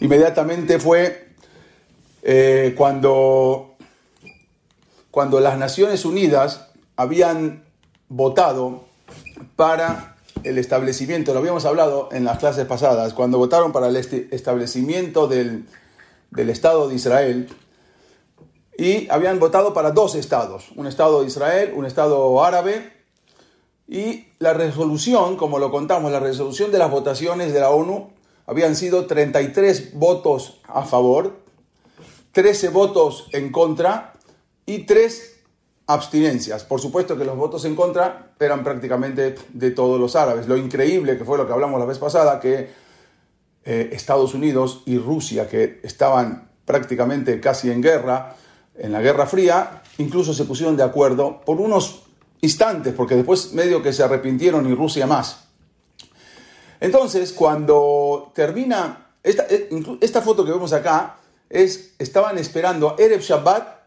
[0.00, 1.28] Inmediatamente fue
[2.22, 3.76] eh, cuando,
[5.10, 7.64] cuando las Naciones Unidas habían
[8.08, 8.84] votado
[9.56, 15.28] para el establecimiento, lo habíamos hablado en las clases pasadas, cuando votaron para el establecimiento
[15.28, 15.66] del,
[16.30, 17.48] del Estado de Israel,
[18.78, 22.90] y habían votado para dos estados, un Estado de Israel, un Estado árabe,
[23.86, 28.10] y la resolución, como lo contamos, la resolución de las votaciones de la ONU
[28.50, 31.38] habían sido 33 votos a favor,
[32.32, 34.14] 13 votos en contra
[34.66, 35.38] y 3
[35.86, 36.64] abstinencias.
[36.64, 40.48] Por supuesto que los votos en contra eran prácticamente de todos los árabes.
[40.48, 42.70] Lo increíble que fue lo que hablamos la vez pasada, que
[43.64, 48.34] eh, Estados Unidos y Rusia, que estaban prácticamente casi en guerra,
[48.76, 52.02] en la Guerra Fría, incluso se pusieron de acuerdo por unos
[52.40, 55.49] instantes, porque después medio que se arrepintieron y Rusia más.
[56.80, 59.68] Entonces, cuando termina, esta, eh,
[60.00, 61.18] esta foto que vemos acá,
[61.50, 63.80] es, estaban esperando a Erev Shabbat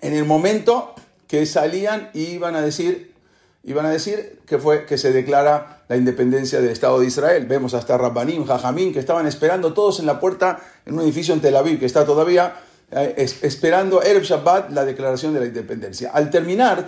[0.00, 0.94] en el momento
[1.28, 3.14] que salían y iban a decir,
[3.62, 7.46] iban a decir que, fue, que se declara la independencia del Estado de Israel.
[7.46, 11.40] Vemos hasta Rabbanim, Jajamín, que estaban esperando todos en la puerta en un edificio en
[11.40, 12.56] Tel Aviv, que está todavía
[12.90, 16.10] eh, esperando Erev Shabbat la declaración de la independencia.
[16.12, 16.84] Al terminar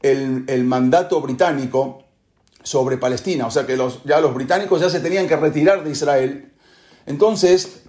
[0.00, 2.01] el, el mandato británico,
[2.62, 5.90] sobre Palestina, o sea que los, ya los británicos ya se tenían que retirar de
[5.90, 6.52] Israel.
[7.06, 7.82] Entonces,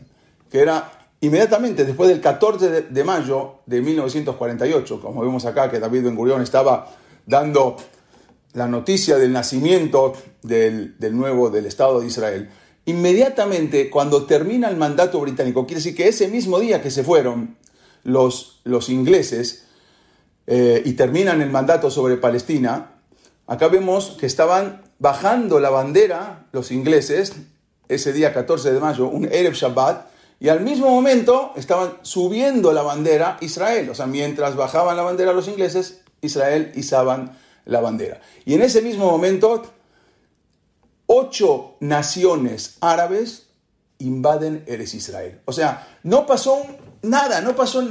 [0.49, 6.03] que era inmediatamente después del 14 de, mayo de 1948, como vemos acá que David
[6.03, 6.91] Ben Gurión estaba
[7.25, 7.77] dando
[8.53, 12.49] la noticia del nacimiento del, del, nuevo, del Estado de Israel,
[12.85, 17.57] inmediatamente cuando termina el mandato británico, quiere decir que ese mismo día que se fueron
[18.03, 19.65] los, los ingleses
[20.45, 22.92] eh, y terminan el mandato sobre Palestina,
[23.47, 27.33] Acá vemos que estaban bajando la bandera los ingleses
[27.89, 30.07] ese día 14 de mayo, un Erev Shabbat,
[30.39, 33.89] y al mismo momento estaban subiendo la bandera Israel.
[33.89, 38.19] O sea, mientras bajaban la bandera los ingleses, Israel izaban la bandera.
[38.45, 39.63] Y en ese mismo momento,
[41.05, 43.47] ocho naciones árabes
[43.99, 45.41] invaden Eres Israel.
[45.45, 46.61] O sea, no pasó
[47.01, 47.87] nada, no pasó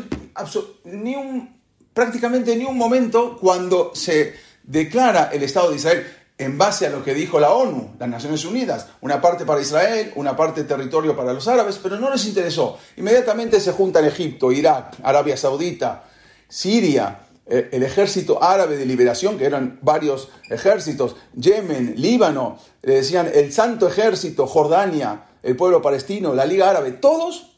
[0.84, 1.60] ni un,
[1.94, 4.34] prácticamente ni un momento cuando se
[4.72, 6.06] declara el Estado de Israel
[6.38, 10.12] en base a lo que dijo la ONU, las Naciones Unidas, una parte para Israel,
[10.16, 12.78] una parte territorio para los árabes, pero no les interesó.
[12.96, 16.04] Inmediatamente se juntan Egipto, Irak, Arabia Saudita,
[16.48, 23.30] Siria, eh, el ejército árabe de liberación, que eran varios ejércitos, Yemen, Líbano, le decían
[23.32, 27.56] el Santo Ejército, Jordania, el pueblo palestino, la Liga Árabe, todos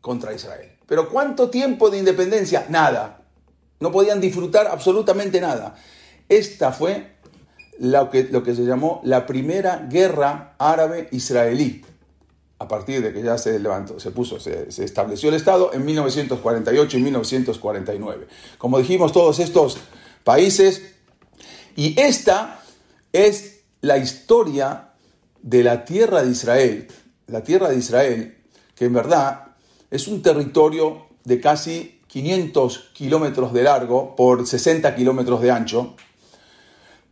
[0.00, 0.70] contra Israel.
[0.86, 2.66] Pero ¿cuánto tiempo de independencia?
[2.68, 3.22] Nada.
[3.80, 5.74] No podían disfrutar absolutamente nada.
[6.30, 7.16] Esta fue
[7.80, 11.84] lo que, se llamó la primera guerra árabe-israelí,
[12.60, 16.98] a partir de que ya se levantó, se puso, se, estableció el Estado en 1948
[16.98, 18.28] y 1949.
[18.58, 19.78] Como dijimos, todos estos
[20.22, 20.94] países,
[21.74, 22.62] y esta
[23.12, 24.92] es la historia
[25.42, 26.86] de la tierra de Israel,
[27.26, 28.38] la tierra de Israel,
[28.76, 29.56] que en verdad
[29.90, 35.96] es un territorio de casi 500 kilómetros de largo por 60 kilómetros de ancho,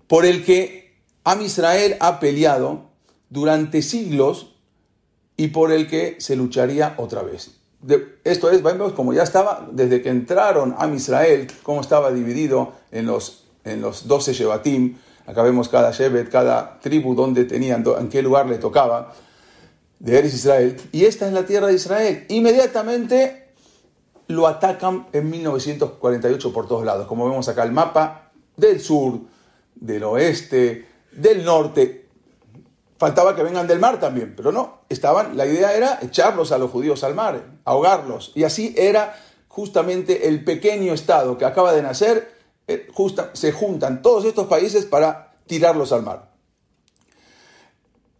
[0.08, 2.88] por el que Am Israel ha peleado
[3.30, 4.54] durante siglos
[5.36, 7.52] y por el que se lucharía otra vez.
[8.24, 13.06] esto es, vemos como ya estaba, desde que entraron a Israel, cómo estaba dividido en
[13.06, 14.96] los, en los 12 Shevatim,
[15.26, 19.14] acá vemos cada Shevet, cada tribu, donde tenían, en qué lugar le tocaba,
[20.00, 22.24] de Eres Israel, y esta es la tierra de Israel.
[22.28, 23.48] Inmediatamente
[24.28, 29.20] lo atacan en 1948 por todos lados, como vemos acá el mapa del sur,
[29.80, 32.06] del oeste, del norte.
[32.98, 36.70] Faltaba que vengan del mar también, pero no, estaban, la idea era echarlos a los
[36.70, 38.32] judíos al mar, ahogarlos.
[38.34, 39.16] Y así era
[39.46, 42.32] justamente el pequeño estado que acaba de nacer,
[42.66, 42.88] eh,
[43.32, 46.30] se juntan todos estos países para tirarlos al mar.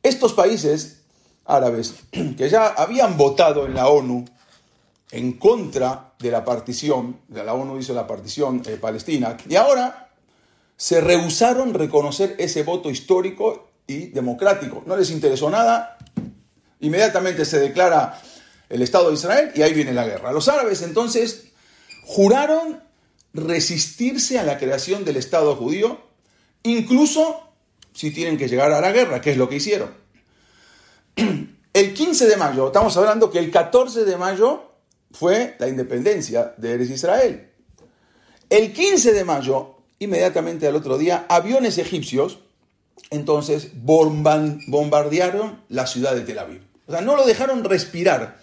[0.02, 1.02] Estos países
[1.44, 4.24] árabes que ya habían votado en la ONU
[5.10, 10.07] en contra de la partición, la ONU hizo la partición eh, palestina, y ahora
[10.78, 14.82] se rehusaron reconocer ese voto histórico y democrático.
[14.86, 15.98] No les interesó nada,
[16.80, 18.20] Inmediatamente se declara
[18.68, 20.32] el Estado de Israel y ahí viene la guerra.
[20.32, 21.48] Los árabes entonces
[22.04, 22.82] juraron
[23.34, 26.00] resistirse a la creación del Estado judío,
[26.62, 27.52] incluso
[27.92, 29.92] si tienen que llegar a la guerra, que es lo que hicieron.
[31.72, 34.72] El 15 de mayo, estamos hablando que el 14 de mayo
[35.10, 37.50] fue la independencia de Israel.
[38.48, 42.38] El 15 de mayo, inmediatamente al otro día, aviones egipcios
[43.10, 46.62] entonces bombardearon la ciudad de Tel Aviv.
[46.86, 48.38] O sea, no lo dejaron respirar.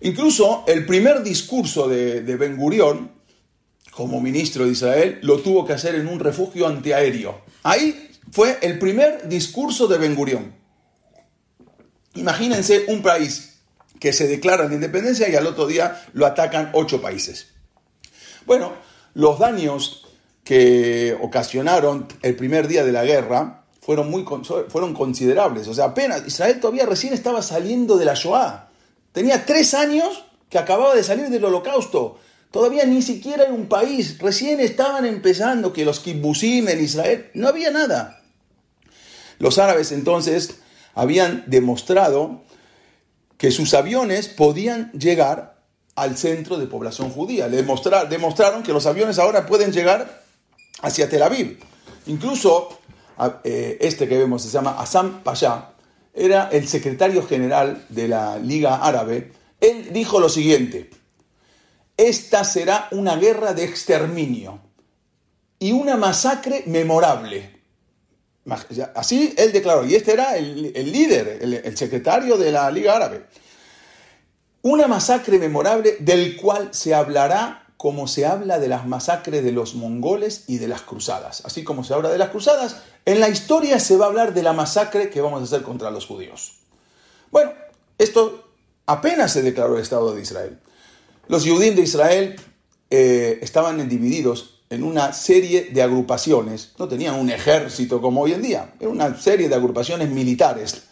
[0.00, 3.10] Incluso el primer discurso de, de Ben Gurión,
[3.90, 7.40] como ministro de Israel, lo tuvo que hacer en un refugio antiaéreo.
[7.64, 10.54] Ahí fue el primer discurso de Ben Gurión.
[12.14, 13.60] Imagínense un país
[13.98, 17.48] que se declara en independencia y al otro día lo atacan ocho países.
[18.46, 18.72] Bueno,
[19.14, 20.07] los daños
[20.48, 24.24] que ocasionaron el primer día de la guerra fueron, muy,
[24.70, 25.68] fueron considerables.
[25.68, 28.70] O sea, apenas Israel todavía recién estaba saliendo de la Shoah.
[29.12, 32.18] Tenía tres años que acababa de salir del holocausto.
[32.50, 34.18] Todavía ni siquiera era un país.
[34.20, 37.28] Recién estaban empezando que los kibbutzim en Israel.
[37.34, 38.22] No había nada.
[39.38, 40.60] Los árabes entonces
[40.94, 42.40] habían demostrado
[43.36, 45.58] que sus aviones podían llegar
[45.94, 47.48] al centro de población judía.
[47.48, 50.26] Le demostraron que los aviones ahora pueden llegar
[50.82, 51.58] hacia Tel Aviv.
[52.06, 52.78] Incluso
[53.44, 55.70] eh, este que vemos se llama Assam Pasha,
[56.14, 59.32] era el secretario general de la Liga Árabe.
[59.60, 60.90] Él dijo lo siguiente,
[61.96, 64.60] esta será una guerra de exterminio
[65.58, 67.58] y una masacre memorable.
[68.94, 73.26] Así él declaró, y este era el, líder, el secretario de la Liga Árabe.
[74.62, 79.76] Una masacre memorable del cual se hablará como se habla de las masacres de los
[79.76, 81.42] mongoles y de las cruzadas.
[81.46, 84.42] Así como se habla de las cruzadas, en la historia se va a hablar de
[84.42, 86.54] la masacre que vamos a hacer contra los judíos.
[87.30, 87.52] Bueno,
[87.96, 88.48] esto
[88.84, 90.58] apenas se declaró el Estado de Israel.
[91.28, 92.40] Los judíos de Israel
[92.90, 98.42] eh, estaban divididos en una serie de agrupaciones, no tenían un ejército como hoy en
[98.42, 100.82] día, era una serie de agrupaciones militares,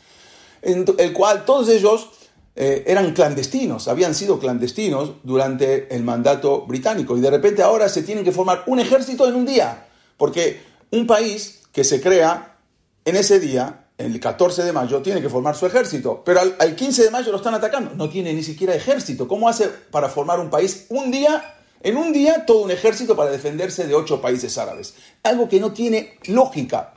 [0.62, 2.10] en el cual todos ellos
[2.58, 8.02] eh, eran clandestinos, habían sido clandestinos durante el mandato británico y de repente ahora se
[8.02, 12.56] tienen que formar un ejército en un día, porque un país que se crea
[13.04, 16.74] en ese día, el 14 de mayo, tiene que formar su ejército, pero al, al
[16.74, 19.28] 15 de mayo lo están atacando, no tiene ni siquiera ejército.
[19.28, 21.56] ¿Cómo hace para formar un país un día?
[21.82, 24.94] En un día todo un ejército para defenderse de ocho países árabes.
[25.22, 26.94] Algo que no tiene lógica.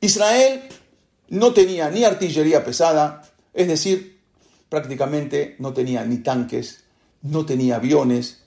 [0.00, 0.62] Israel
[1.28, 3.22] no tenía ni artillería pesada,
[3.54, 4.15] es decir,
[4.68, 6.84] prácticamente no tenía ni tanques,
[7.22, 8.42] no tenía aviones,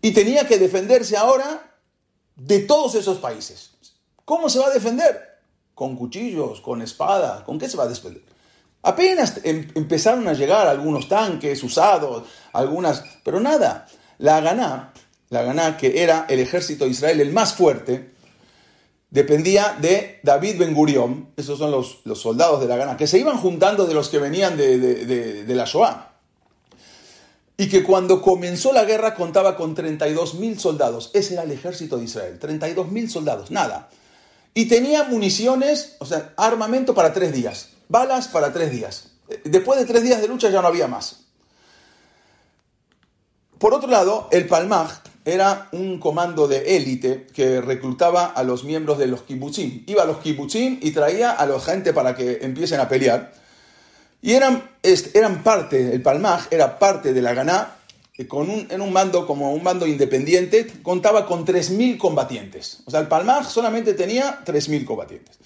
[0.00, 1.76] y tenía que defenderse ahora
[2.34, 3.70] de todos esos países.
[4.24, 5.40] ¿Cómo se va a defender?
[5.74, 8.22] Con cuchillos, con espada, ¿con qué se va a defender?
[8.82, 13.86] Apenas em, empezaron a llegar algunos tanques usados, algunas, pero nada.
[14.18, 14.92] La Ganá,
[15.30, 18.12] la Ganá que era el ejército de Israel el más fuerte,
[19.12, 23.18] dependía de David Ben Gurión, esos son los, los, soldados de la Gana, que se
[23.18, 26.08] iban juntando de los que venían de, la Shoah.
[27.58, 31.10] Y que cuando comenzó la guerra contaba con 32.000 soldados.
[31.12, 33.90] Ese era el ejército de Israel, 32.000 soldados, nada.
[34.54, 39.10] Y tenía municiones, o sea, armamento para tres días, balas para tres días.
[39.44, 41.26] Después de tres días de lucha ya no había más.
[43.58, 48.98] Por otro lado, el Palmaj, era un comando de élite que reclutaba a los miembros
[48.98, 49.84] de los kibbutzim.
[49.86, 53.32] Iba a los kibbutzim y traía a la gente para que empiecen a pelear.
[54.20, 54.70] Y eran,
[55.14, 57.76] eran parte, el Palmaj era parte de la Ganá,
[58.28, 62.80] con un, en un mando como un mando independiente, contaba con 3.000 combatientes.
[62.86, 65.38] O sea, el Palmaj solamente tenía 3.000 combatientes.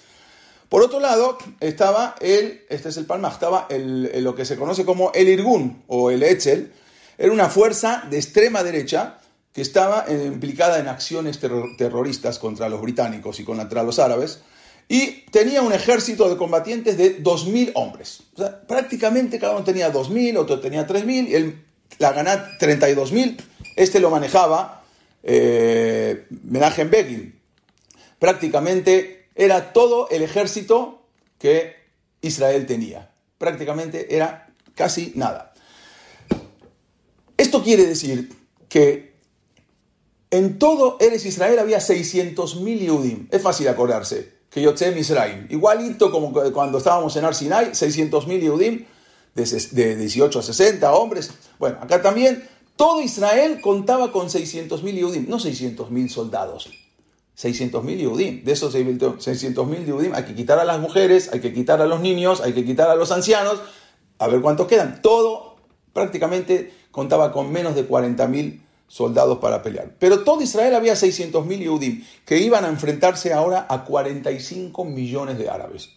[0.69, 4.85] Por otro lado, estaba el, este es el Palmaj, estaba el, lo que se conoce
[4.85, 6.71] como el Irgun o el Etzel,
[7.17, 9.17] era una fuerza de extrema derecha
[9.57, 14.41] que estaba eh, implicada en acciones terroristas contra los británicos y contra los árabes,
[14.87, 18.21] y tenía un ejército de combatientes de 2.000 hombres.
[18.35, 21.65] O sea, prácticamente cada uno tenía 2.000, otro tenía 3.000, y él,
[21.97, 23.37] la ganá 32.000.
[23.75, 24.83] Este lo manejaba
[25.23, 26.91] eh, Menachem.
[28.19, 31.01] Prácticamente era todo el ejército
[31.39, 31.77] que
[32.21, 33.09] Israel tenía.
[33.39, 35.55] Prácticamente era casi nada.
[37.37, 38.29] Esto quiere decir
[38.69, 39.16] que
[40.31, 43.27] en todo Eres Israel había 600.000 Yehudim.
[43.31, 44.37] Es fácil acordarse.
[44.49, 45.47] Que Yotzem Israel.
[45.49, 48.85] Igualito como cuando estábamos en Arsinai, 600.000 Yehudim,
[49.35, 51.31] de, 18 a 60 hombres.
[51.59, 56.69] Bueno, acá también todo Israel contaba con 600.000 Yehudim, no 600.000 soldados.
[57.37, 58.43] 600.000 Yehudim.
[58.43, 61.99] De esos 600.000 Yehudim hay que quitar a las mujeres, hay que quitar a los
[61.99, 63.61] niños, hay que quitar a los ancianos,
[64.17, 65.01] a ver cuántos quedan.
[65.01, 65.57] Todo
[65.93, 69.91] prácticamente contaba con menos de 40.000 soldados para pelear.
[69.99, 75.49] Pero todo Israel había 600.000 Yehudim que iban a enfrentarse ahora a 45 millones de
[75.49, 75.89] árabes.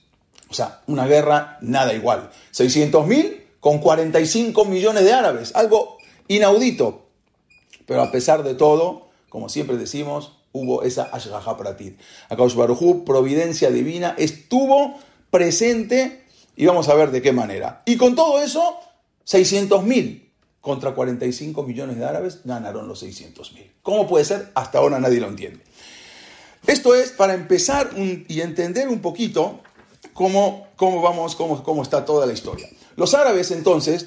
[0.49, 2.30] O sea, una guerra nada igual.
[2.52, 5.54] 600.000 con 45 millones de árabes.
[5.54, 7.06] Algo inaudito.
[7.87, 12.00] Pero a pesar de todo, como siempre decimos, hubo esa Ashgaha Pratit.
[12.28, 14.99] Akadosh Barujú, providencia divina, estuvo
[15.30, 16.25] presente
[16.56, 17.82] y vamos a ver de qué manera.
[17.87, 18.78] Y con todo eso,
[19.26, 20.29] 600.000
[20.60, 23.70] contra 45 millones de árabes ganaron los 600.000.
[23.82, 24.50] ¿Cómo puede ser?
[24.54, 25.60] Hasta ahora nadie lo entiende.
[26.66, 29.60] Esto es para empezar y entender un poquito
[30.12, 32.68] cómo, cómo vamos, cómo, cómo está toda la historia.
[32.96, 34.06] Los árabes entonces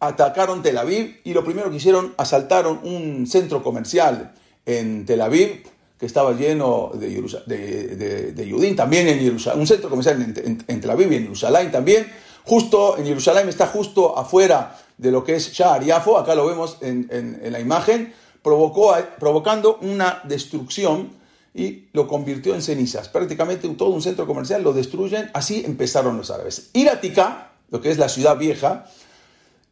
[0.00, 4.34] atacaron Tel Aviv y lo primero que hicieron, asaltaron un centro comercial
[4.66, 5.62] en Tel Aviv
[5.98, 7.08] que estaba lleno de,
[7.46, 12.10] de, de, también en Jerusalén, un centro comercial en, Tel Aviv y en Jerusalén también.
[12.44, 16.78] Justo en Jerusalén está justo afuera de lo que es Sha'ar Yafo, acá lo vemos
[16.80, 21.10] en, la imagen, provocó, provocando una destrucción
[21.54, 23.08] y lo convirtió en cenizas.
[23.08, 26.70] Prácticamente todo un centro comercial lo destruyen, así empezaron los árabes.
[26.72, 28.86] Iratica, lo que es la ciudad vieja,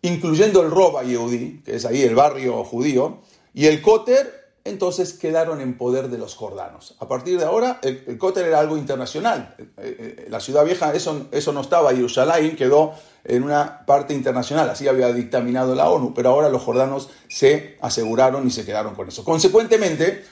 [0.02, 3.18] incluyendo el Roba Yehudi, que es ahí el barrio judío,
[3.54, 6.94] y el Koter, entonces quedaron en poder de los jordanos.
[6.98, 9.54] A partir de ahora, el, Koter era algo internacional.
[9.58, 12.92] Eh, eh, la ciudad vieja, eso, eso no estaba, Jerusalén quedó
[13.24, 18.46] en una parte internacional, así había dictaminado la ONU, pero ahora los jordanos se aseguraron
[18.46, 19.24] y se quedaron con eso.
[19.24, 20.24] Consecuentemente,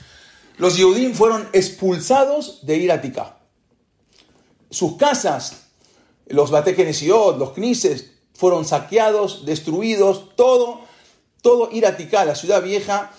[0.58, 3.36] los Yehudim fueron expulsados de Iratica.
[4.70, 5.68] Sus casas,
[6.26, 10.80] los Batekenesiot, los Knises, fueron saqueados, destruidos, todo,
[11.42, 13.10] todo la ciudad vieja,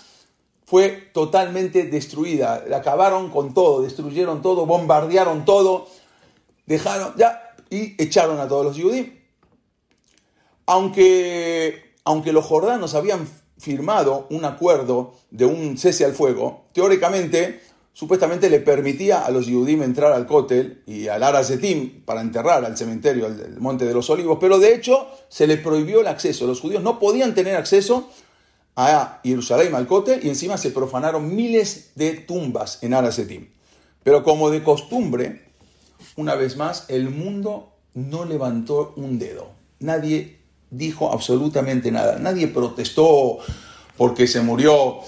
[0.69, 2.63] fue totalmente destruida.
[2.67, 5.87] La acabaron con todo, destruyeron todo, bombardearon todo,
[6.67, 9.17] dejaron ya y echaron a todos los Yehudim.
[10.67, 17.61] Aunque, aunque los jordanos habían firmado un acuerdo de un cese al fuego, teóricamente,
[17.91, 22.77] supuestamente le permitía a los Yudim entrar al Kotel y al Arazetim para enterrar al
[22.77, 26.45] cementerio, al Monte de los Olivos, pero de hecho se le prohibió el acceso.
[26.45, 28.07] Los judíos no podían tener acceso
[28.81, 33.49] a Jerusalén, al Kotel, y encima se profanaron miles de tumbas en Arazetim.
[34.03, 35.49] Pero como de costumbre,
[36.15, 39.51] una vez más, el mundo no levantó un dedo.
[39.79, 42.19] Nadie dijo absolutamente nada.
[42.19, 43.39] Nadie protestó
[43.97, 44.99] porque se murió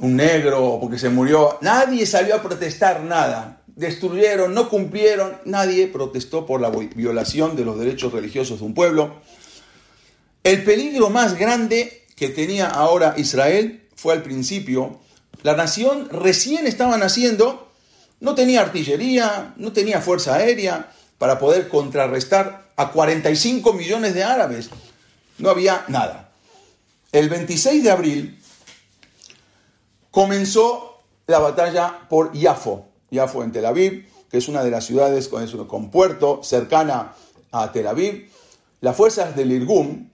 [0.00, 1.56] un negro porque se murió.
[1.62, 3.62] Nadie salió a protestar nada.
[3.66, 5.38] Destruyeron, no cumplieron.
[5.46, 9.14] Nadie protestó por la violación de los derechos religiosos de un pueblo.
[10.44, 14.98] El peligro más grande que tenía ahora Israel fue al principio.
[15.42, 17.70] La nación recién estaba naciendo,
[18.18, 24.70] no tenía artillería, no tenía fuerza aérea para poder contrarrestar a 45 millones de árabes
[25.38, 26.30] no había nada.
[27.12, 28.38] El 26 de abril
[30.10, 35.28] comenzó la batalla por Yafo, Yafo en Tel Aviv, que es una de las ciudades
[35.28, 37.14] con, con puerto cercana
[37.52, 38.30] a Tel Aviv.
[38.80, 40.08] Las fuerzas del Irgum,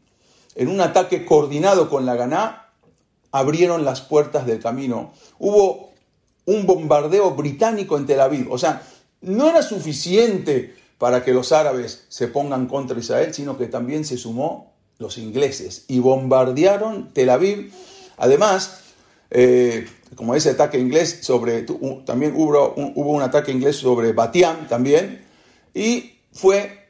[0.54, 2.70] en un ataque coordinado con la Ganá,
[3.30, 5.12] abrieron las puertas del camino.
[5.38, 5.92] Hubo
[6.44, 8.52] un bombardeo británico en Tel Aviv.
[8.52, 8.82] O sea,
[9.22, 14.16] no era suficiente para que los árabes se pongan contra Israel, sino que también se
[14.16, 17.72] sumó los ingleses y bombardearon Tel Aviv.
[18.18, 18.82] Además,
[19.30, 21.66] eh, como ese ataque inglés sobre,
[22.04, 25.24] también hubo un, hubo un ataque inglés sobre Batián también,
[25.74, 26.88] y fue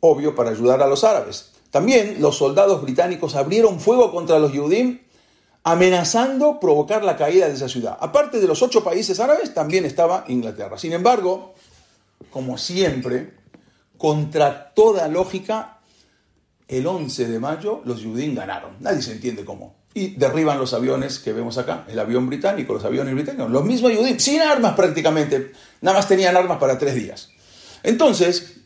[0.00, 1.52] obvio para ayudar a los árabes.
[1.70, 5.00] También los soldados británicos abrieron fuego contra los Yudim,
[5.62, 7.98] amenazando provocar la caída de esa ciudad.
[8.00, 10.78] Aparte de los ocho países árabes, también estaba Inglaterra.
[10.78, 11.54] Sin embargo,
[12.30, 13.34] como siempre,
[13.98, 15.80] contra toda lógica,
[16.68, 18.76] el 11 de mayo los Yudim ganaron.
[18.80, 19.76] Nadie se entiende cómo.
[19.94, 23.92] Y derriban los aviones que vemos acá, el avión británico, los aviones británicos, los mismos
[23.92, 27.30] Yudim, sin armas prácticamente, nada más tenían armas para tres días.
[27.82, 28.58] Entonces,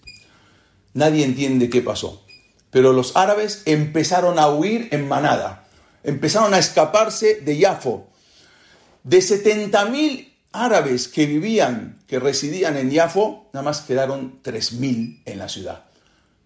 [0.93, 2.25] nadie entiende qué pasó.
[2.71, 5.65] Pero los árabes empezaron a huir en manada,
[6.05, 8.07] empezaron a escaparse de Yafo.
[9.03, 15.49] De 70.000 árabes que vivían, que residían en Yafo, nada más quedaron 3.000 en la
[15.49, 15.85] ciudad.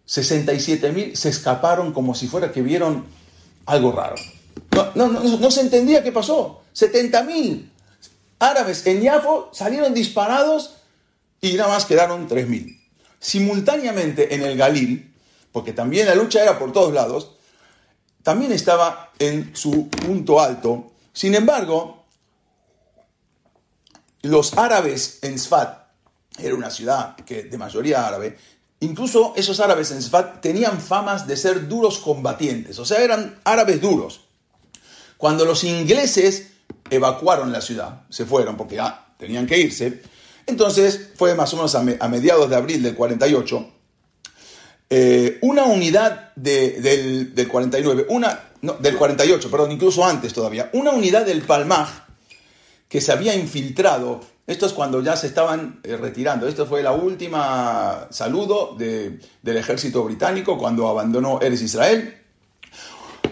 [0.07, 3.07] 67 mil se escaparon como si fuera que vieron
[3.67, 4.17] algo raro.
[4.95, 6.63] No, no, se entendía qué pasó.
[6.73, 7.71] 70 mil
[8.39, 10.77] árabes en Yafo salieron disparados
[11.41, 12.81] y nada más quedaron 3 mil.
[13.19, 15.14] Simultáneamente en el Galil,
[15.55, 17.31] porque también la lucha era por todos lados,
[18.25, 20.91] también estaba en su punto alto.
[21.13, 22.07] Sin embargo,
[24.23, 25.79] los árabes en Sfat,
[26.39, 28.37] era una ciudad que, de mayoría árabe,
[28.81, 33.81] incluso esos árabes en Sfat tenían famas de ser duros combatientes, o sea, eran árabes
[33.81, 34.23] duros.
[35.19, 36.49] Cuando los ingleses
[36.91, 40.03] evacuaron la ciudad, se fueron porque ya tenían que irse,
[40.47, 43.74] entonces fue más o menos a, mediados de abril del 48,
[44.91, 51.25] eh, una unidad del, 49, una, no, del 48, perdón, incluso antes todavía, una unidad
[51.25, 51.89] del Palmaj
[52.89, 56.93] que se había infiltrado, esto es cuando ya se estaban eh, retirando, esto fue la
[56.93, 62.21] última saludo del ejército británico cuando abandonó Eres Israel,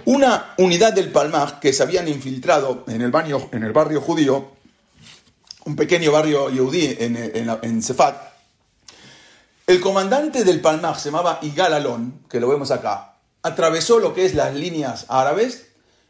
[0.04, 4.52] una unidad del Palmaj que se habían infiltrado en el, baño, en el barrio judío,
[5.64, 8.31] un pequeño barrio yudí en, en, Sefat,
[9.72, 14.26] el comandante del Palmaj se llamaba Igal Alon, que lo vemos acá, atravesó lo que
[14.26, 15.68] es las líneas árabes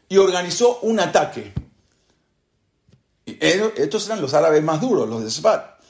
[0.09, 1.53] y organizó un ataque.
[3.25, 5.81] Estos eran los árabes más duros, los de Sefat.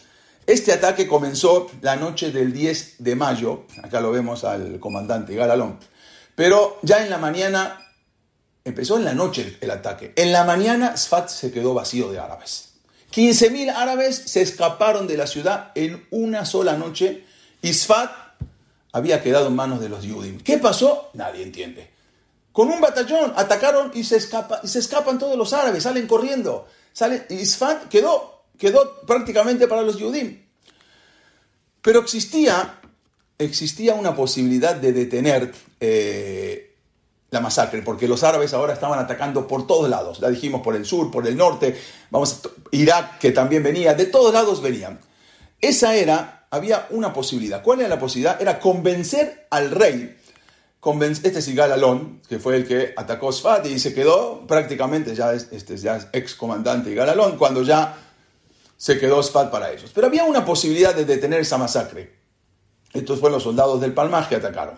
[0.46, 5.50] Este ataque comenzó la noche del 10 de mayo, acá lo vemos al comandante Igal
[5.50, 5.80] Alon,
[6.36, 7.80] pero ya en la mañana
[8.66, 10.14] Empezó en la noche el ataque.
[10.16, 12.76] En la mañana Sfat se quedó vacío de árabes.
[13.14, 17.26] 15.000 árabes se escaparon de la ciudad en una sola noche
[17.64, 18.12] y Sfat
[18.92, 20.40] había quedado en manos de los Yudim.
[20.42, 21.10] ¿Qué pasó?
[21.14, 21.90] Nadie entiende.
[22.52, 26.68] Con un batallón atacaron y se, escapa, y se escapan todos los árabes, salen corriendo.
[26.92, 30.44] Sale, y Sfat quedó, quedó prácticamente para los Yudim.
[31.82, 32.80] Pero existía,
[33.40, 36.76] existía una posibilidad de detener eh,
[37.32, 40.20] la masacre, porque los árabes ahora estaban atacando por todos lados.
[40.20, 41.80] La dijimos por el sur, por el norte,
[42.12, 42.42] vamos
[42.72, 45.00] Irak que también venía, de todos lados venían.
[45.62, 47.64] Esa era, había una posibilidad.
[47.64, 48.40] ¿Cuál era la posibilidad?
[48.40, 50.16] Era convencer al rey.
[50.86, 55.48] este es Igalalón, que fue el que atacó Sfat y se quedó prácticamente, ya es,
[55.52, 57.98] este ya ex comandante Igalalón, cuando ya
[58.78, 59.90] se quedó Sfat para ellos.
[59.96, 62.14] Pero había una posibilidad de detener esa masacre.
[62.94, 64.76] Estos fueron los soldados del Palmaj que atacaron.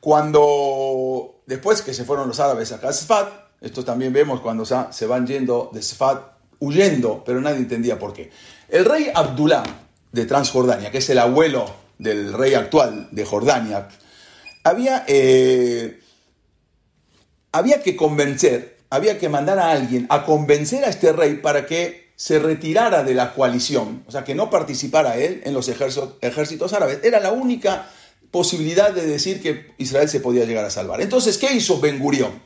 [0.00, 3.28] Cuando, después que se fueron los árabes a Sfat,
[3.62, 8.30] esto también vemos cuando se van yendo de Sfat, huyendo, pero nadie entendía por qué.
[8.68, 13.88] El rey Abdullah de Transjordania, que es el abuelo del rey actual de Jordania,
[14.64, 16.00] había, eh,
[17.52, 22.08] había que convencer, había que mandar a alguien a convencer a este rey para que
[22.16, 26.72] se retirara de la coalición, o sea, que no participara él en los ejércitos, ejércitos
[26.72, 26.98] árabes.
[27.04, 27.88] Era la única
[28.30, 31.00] posibilidad de decir que Israel se podía llegar a salvar.
[31.00, 32.42] Entonces, ¿qué hizo Ben Gurión?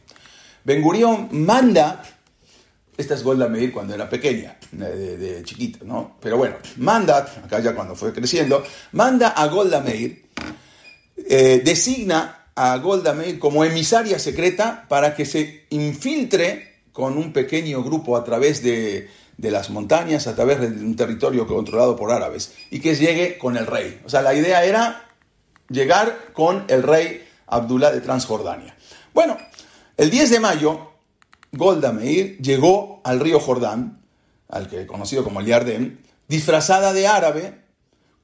[0.65, 2.03] Ben Gurión manda,
[2.97, 6.17] esta es Golda Meir cuando era pequeña, de, chiquita, ¿no?
[6.21, 10.27] Pero bueno, manda, acá ya cuando fue creciendo, manda a Golda Meir,
[11.17, 17.83] eh, designa a Golda Meir como emisaria secreta para que se infiltre con un pequeño
[17.83, 22.53] grupo a través de, de las montañas, a través de un territorio controlado por árabes,
[22.71, 24.01] y que llegue con el rey.
[24.05, 25.09] O sea, la idea era
[25.71, 28.77] llegar con el rey Abdullah de Transjordania.
[29.15, 29.39] Bueno,
[29.97, 30.92] el 10 de mayo,
[31.53, 34.01] Golda Meir llegó al río Jordán,
[34.49, 37.61] al que conocido como el Yardén, disfrazada de árabe,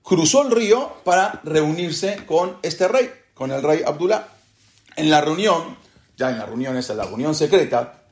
[0.02, 4.28] cruzó el río para reunirse con este rey, con el rey Abdullah.
[4.96, 5.76] En la reunión,
[6.16, 8.02] ya en la reunión esa, la reunión secreta,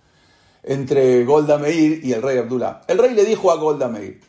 [0.63, 4.21] entre Golda Meir y el rey Abdullah, el rey le dijo a Golda Meir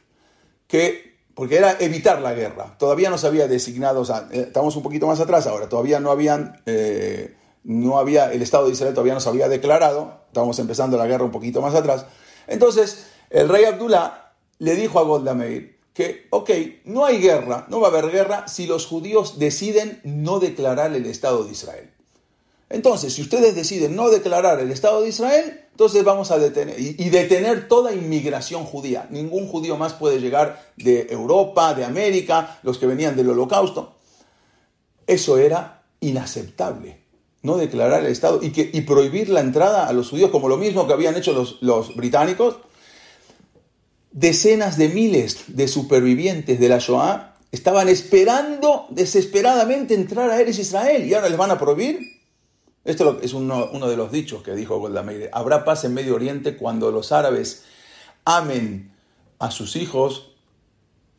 [0.68, 2.76] que porque era evitar la guerra.
[2.80, 6.00] Todavía no se había designado, o sea, eh, estamos un poquito más atrás ahora, todavía
[6.00, 10.60] no habían, eh, no había, el Estado de Israel todavía no se había declarado, estábamos
[10.60, 12.06] empezando la guerra un poquito más atrás.
[12.46, 16.52] Entonces, el rey Abdullah le dijo a Golda Meir que, ok,
[16.86, 21.08] no hay guerra, no va a haber guerra si los judíos deciden no declarar el
[21.08, 21.90] Estado de Israel.
[22.70, 27.10] Entonces, si ustedes deciden no declarar el Estado de Israel, entonces vamos a detener y,
[27.10, 29.08] detener toda inmigración judía.
[29.10, 33.96] Ningún judío más puede llegar de Europa, de América, los que venían del holocausto.
[35.08, 37.07] Eso era inaceptable.
[37.48, 40.58] No declarar el Estado y, que, y prohibir la entrada a los judíos, como lo
[40.58, 41.32] mismo que habían hecho
[41.62, 42.58] los, británicos.
[44.12, 51.08] Decenas de miles de supervivientes de la Shoah estaban esperando desesperadamente entrar a Eres Israel
[51.08, 52.02] y ahora les van a prohibir.
[52.84, 55.30] Esto es uno, de los dichos que dijo Golda Meir.
[55.32, 57.64] Habrá paz en Medio Oriente cuando los árabes
[58.26, 58.92] amen
[59.40, 60.34] a sus hijos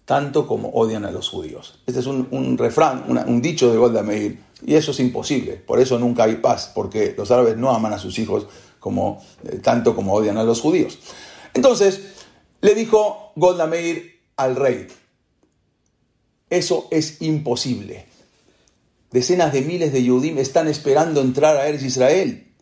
[0.05, 1.81] tanto como odian a los judíos.
[1.87, 5.55] Este es un, refrán, un dicho de Golda Meir, y eso es imposible.
[5.55, 8.47] Por eso nunca hay paz, porque los árabes no aman a sus hijos
[8.81, 10.99] como, eh, tanto como odian a los judíos.
[11.55, 12.01] Entonces,
[12.61, 14.89] le dijo Golda Meir al rey,
[16.51, 18.07] eso es imposible.
[19.11, 22.53] Decenas de miles de Yudim están esperando entrar a Eres Israel.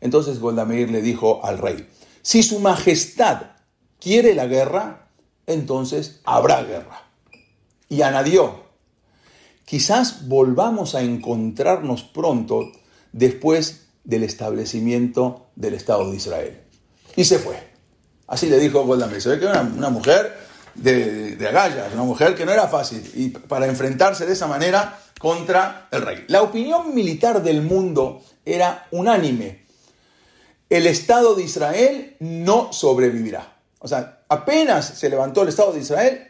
[0.00, 1.88] Entonces Golda Meir le dijo al rey,
[2.22, 3.52] si su majestad
[3.98, 5.08] quiere la guerra,
[5.46, 7.08] entonces habrá guerra.
[7.88, 8.67] Y añadió,
[9.68, 12.72] quizás volvamos a encontrarnos pronto
[13.12, 16.60] después del establecimiento del Estado de Israel.
[17.14, 17.56] Y se fue.
[18.26, 19.22] Así le dijo Golda Meir.
[19.76, 20.38] Una, mujer
[20.74, 23.02] de, de agallas, una mujer que no era fácil.
[23.14, 26.24] Y para enfrentarse de esa manera contra el rey.
[26.28, 29.66] La opinión militar del mundo era unánime.
[30.70, 33.58] El Estado de Israel no sobrevivirá.
[33.80, 36.27] O sea, apenas se levantó el Estado de Israel,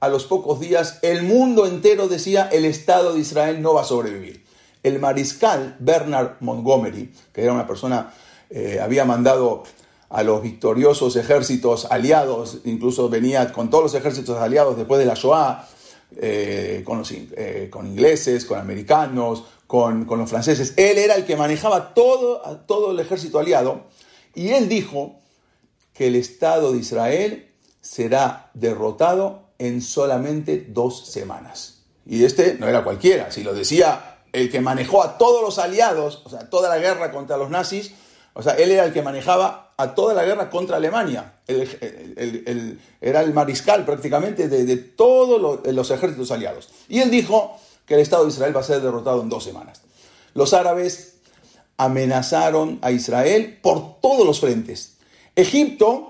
[0.00, 3.84] a los pocos días el mundo entero decía el Estado de Israel no va a
[3.84, 4.44] sobrevivir.
[4.82, 8.14] El mariscal Bernard Montgomery, que era una persona,
[8.48, 9.64] eh, había mandado
[10.08, 15.14] a los victoriosos ejércitos aliados, incluso venía con todos los ejércitos aliados después de la
[15.14, 15.68] Shoah,
[16.16, 20.74] eh, eh, con, ingleses, con americanos, con, con, los franceses.
[20.76, 23.84] Él era el que manejaba todo, todo el ejército aliado
[24.34, 25.20] y él dijo
[25.92, 31.82] que el Estado de Israel será derrotado en solamente dos semanas.
[32.06, 36.22] Y este no era cualquiera, si lo decía el que manejó a todos los aliados,
[36.24, 37.92] o sea, toda la guerra contra los nazis,
[38.32, 41.34] o sea, él era el que manejaba a toda la guerra contra Alemania.
[43.00, 46.70] era el mariscal prácticamente de, todos los ejércitos aliados.
[46.88, 49.82] Y él dijo que el Estado de Israel va a ser derrotado en dos semanas.
[50.32, 51.16] Los árabes
[51.76, 54.96] amenazaron a Israel por todos los frentes.
[55.34, 56.09] Egipto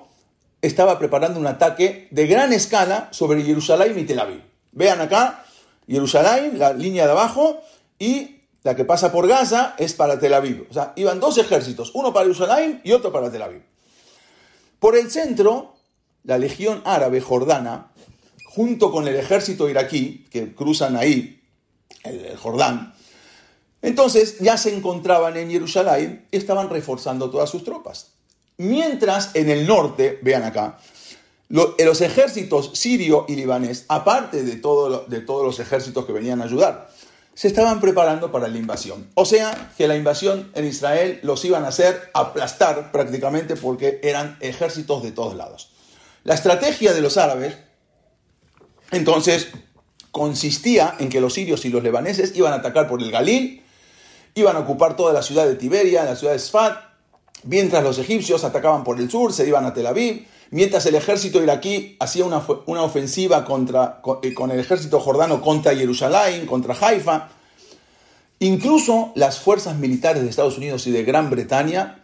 [0.63, 4.43] estaba preparando un ataque de gran escala sobre Jerusalén y Tel Aviv.
[4.73, 5.45] Vean acá,
[5.89, 7.61] Jerusalén, la línea de abajo,
[7.99, 10.67] y la que pasa por Gaza es para Tel Aviv.
[10.71, 13.63] O sea, iban dos ejércitos, uno para Jerusalén y otro para Tel Aviv.
[14.79, 15.75] Por el centro,
[16.25, 17.93] la legión árabe jordana,
[18.45, 21.41] junto con el ejército iraquí, que cruzan ahí
[22.05, 22.95] el, Jordán,
[23.83, 28.13] entonces ya se encontraban en Jerusalén y estaban reforzando todas sus tropas.
[28.61, 30.77] Mientras en el norte, vean acá,
[31.49, 36.91] los ejércitos sirio y libanés, aparte de todos los ejércitos que venían a ayudar,
[37.33, 39.09] se estaban preparando para la invasión.
[39.15, 44.37] O sea, que la invasión en Israel los iban a hacer aplastar prácticamente porque eran
[44.41, 45.73] ejércitos de todos lados.
[46.25, 47.57] La estrategia de los árabes,
[48.91, 49.49] entonces,
[50.11, 53.65] consistía en que los sirios y los lebaneses iban a atacar por el Galil,
[54.35, 56.90] iban a ocupar toda la ciudad de Tiberia, la ciudad de Sfat,
[57.45, 61.43] mientras los egipcios atacaban por el sur, se iban a Tel Aviv, mientras el ejército
[61.43, 67.29] iraquí hacía una, una ofensiva contra, eh, con, el ejército jordano contra Jerusalén, contra Haifa.
[68.41, 72.03] Incluso las fuerzas militares de Estados Unidos y de Gran Bretaña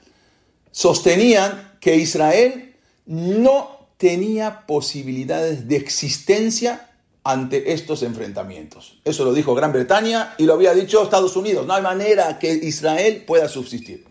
[0.70, 2.75] sostenían que Israel
[3.07, 6.90] no tenía posibilidades de existencia
[7.25, 9.01] ante estos enfrentamientos.
[9.05, 11.66] Eso lo dijo Gran Bretaña y lo había dicho Estados Unidos.
[11.66, 14.05] No hay manera que Israel pueda subsistir.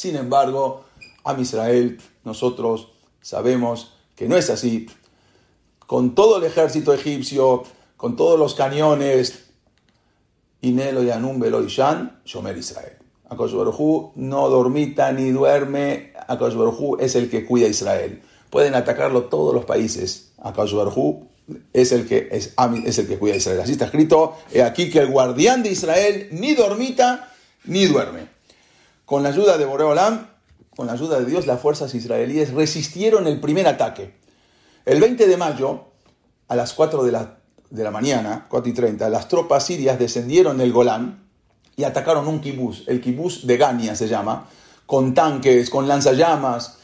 [0.00, 0.86] Sin embargo,
[1.24, 2.88] a Israel nosotros
[3.20, 4.86] Sabemos que no es así.
[5.86, 7.64] Con todo el ejército egipcio,
[7.98, 9.50] con todos los cañones,
[10.62, 12.96] Inelo y Anum, y Shan, Shomer Israel.
[13.28, 13.52] Akash
[14.14, 16.14] no dormita ni duerme.
[16.28, 16.54] Akash
[16.98, 18.22] es el que cuida a Israel.
[18.48, 20.32] Pueden atacarlo todos los países.
[20.42, 20.74] Akash
[21.74, 22.54] es es,
[22.86, 23.60] es el que cuida a Israel.
[23.60, 27.34] Así está escrito aquí que el guardián de Israel ni dormita
[27.64, 28.39] ni duerme.
[29.10, 30.28] Con la ayuda de Boreolam,
[30.76, 34.14] con la ayuda de Dios, las fuerzas israelíes resistieron el primer ataque.
[34.86, 35.86] El 20 de mayo,
[36.46, 41.28] a las 4 de la, mañana, 4 y 30, las tropas sirias descendieron del Golán
[41.74, 44.46] y atacaron un kibús, el kibús de Gania se llama,
[44.86, 46.78] con tanques, con lanzallamas.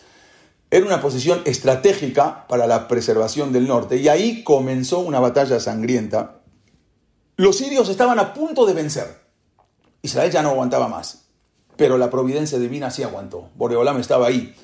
[0.68, 6.40] Era una posición estratégica para la preservación del norte y ahí comenzó una batalla sangrienta.
[7.36, 9.16] Los sirios estaban a punto de vencer.
[10.02, 11.25] Israel ya no aguantaba más
[11.76, 13.50] pero la providencia divina sí aguantó.
[13.54, 14.54] Boreolam estaba ahí.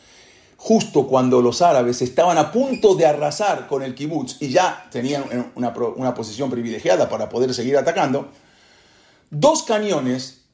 [0.57, 5.53] Justo cuando los árabes estaban a punto de arrasar con el kibutz y ya tenían
[5.57, 8.29] una, posición privilegiada para poder seguir atacando,
[9.31, 10.44] dos cañones,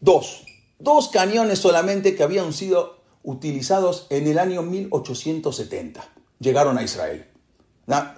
[0.00, 0.44] dos,
[0.78, 6.06] dos cañones solamente que habían sido utilizados en el año 1870,
[6.40, 7.26] llegaron a Israel.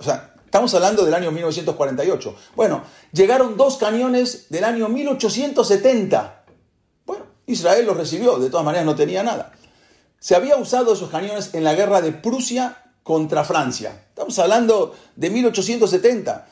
[0.00, 2.34] O sea, estamos hablando del año 1948.
[2.56, 6.39] Bueno, llegaron dos cañones del año 1870
[7.50, 9.52] Israel los recibió, de todas maneras no tenía nada.
[10.18, 14.04] Se había usado esos cañones en la guerra de Prusia contra Francia.
[14.08, 16.46] Estamos hablando de 1870.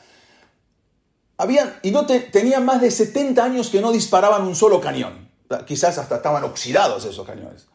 [1.37, 5.29] Habían, y no tenían más de 70 años que no disparaban un solo cañón.
[5.65, 7.67] Quizás hasta estaban oxidados esos cañones.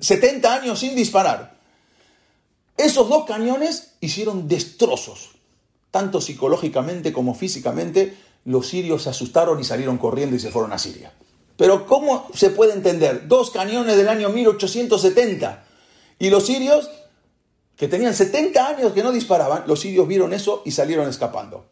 [0.00, 1.58] 70 años sin disparar.
[2.76, 5.30] Esos dos cañones hicieron destrozos,
[5.90, 8.16] tanto psicológicamente como físicamente.
[8.44, 11.12] Los sirios se asustaron y salieron corriendo y se fueron a Siria.
[11.58, 13.26] Pero ¿cómo se puede entender?
[13.26, 15.64] Dos cañones del año 1870
[16.20, 16.88] y los sirios
[17.76, 21.66] que tenían 70 años que no disparaban, los sirios vieron eso y salieron escapando.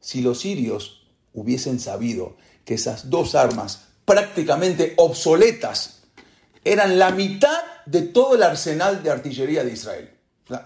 [0.00, 6.00] Si los sirios hubiesen sabido que esas dos armas prácticamente obsoletas
[6.64, 10.10] eran la mitad de todo el arsenal de artillería de Israel.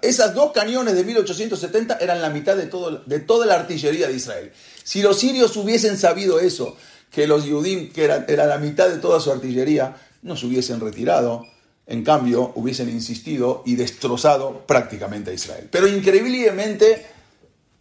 [0.01, 4.15] esas dos cañones de 1870 eran la mitad de, todo, de toda la artillería de
[4.15, 4.53] Israel.
[4.83, 6.79] Si los sirios hubiesen sabido eso,
[7.11, 11.47] que los Yudim, que era la mitad de toda su artillería, no se hubiesen retirado,
[11.87, 15.69] en cambio hubiesen insistido y destrozado prácticamente a Israel.
[15.71, 17.07] Pero increíblemente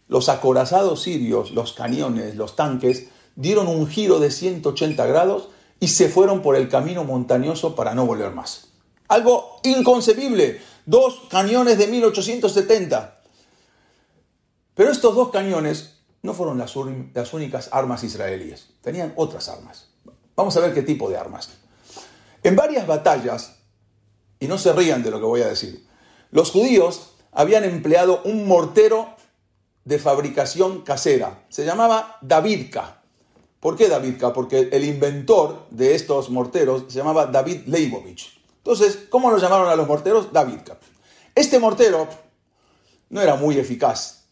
[0.08, 5.48] los acorazados sirios, los cañones, los tanques, dieron un giro de 180 grados
[5.80, 8.68] y se fueron por el camino montañoso para no volver más.
[9.08, 10.60] Algo inconcebible.
[10.86, 13.20] Dos cañones de 1870.
[14.74, 15.95] Pero estos dos cañones
[16.26, 18.68] no fueron las, únicas armas israelíes.
[18.82, 19.88] Tenían otras armas.
[20.34, 21.50] Vamos a ver qué tipo de armas.
[22.42, 23.56] En varias batallas,
[24.38, 25.86] y no se rían de lo que voy a decir,
[26.32, 29.14] los judíos habían empleado un mortero
[29.84, 31.44] de fabricación casera.
[31.48, 33.02] Se llamaba Davidka.
[33.60, 34.32] ¿Por qué Davidka?
[34.32, 38.40] Porque el inventor de estos morteros se llamaba David Leibovich.
[38.58, 40.32] Entonces, ¿cómo lo llamaron a los morteros?
[40.32, 40.76] Davidka.
[41.34, 42.08] Este mortero
[43.10, 44.25] no era muy eficaz,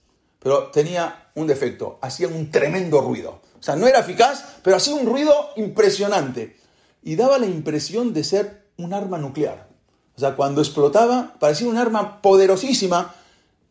[0.44, 3.40] pero tenía un defecto, hacía un tremendo ruido.
[3.58, 6.58] O sea, no era eficaz, pero hacía un ruido impresionante
[7.02, 9.68] y daba la impresión de ser un arma nuclear.
[10.14, 13.14] O sea, cuando explotaba parecía un arma poderosísima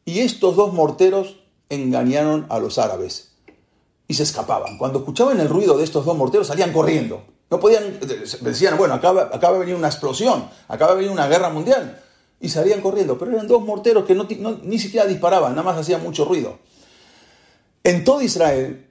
[0.04, 1.38] y estos dos morteros
[1.70, 3.34] engañaron a los árabes
[4.08, 4.80] y se escapaban.
[4.80, 7.24] Cuando escuchaban el ruido de estos dos morteros salían corriendo.
[7.52, 8.00] No podían,
[8.42, 12.03] decían, bueno, acaba, acaba de venir una explosión, acaba de venir una guerra mundial.
[12.44, 14.28] Y salían corriendo, pero eran dos morteros que no,
[14.64, 16.60] ni siquiera disparaban, nada más hacían mucho ruido.
[17.86, 18.86] En todo Israel,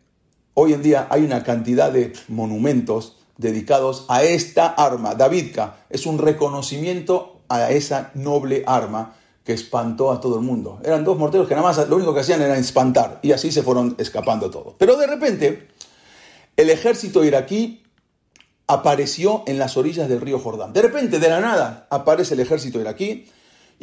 [0.55, 5.15] hoy en día hay una cantidad de monumentos dedicados a esta arma.
[5.15, 10.81] Davidka es un reconocimiento a esa noble arma que espantó a todo el mundo.
[10.83, 13.62] Eran dos morteros que nada más lo único que hacían era espantar y así se
[13.62, 14.75] fueron escapando todos.
[14.79, 15.69] Pero de repente
[16.57, 17.83] el ejército iraquí
[18.67, 20.73] apareció en las orillas del río Jordán.
[20.73, 23.27] De repente, de la nada, aparece el ejército iraquí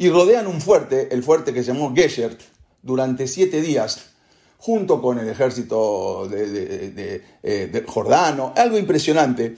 [0.00, 2.38] y rodean un fuerte, el fuerte que se llamó Gesher,
[2.80, 4.12] durante siete días,
[4.56, 9.56] junto con el ejército de, eh, Jordano, algo impresionante.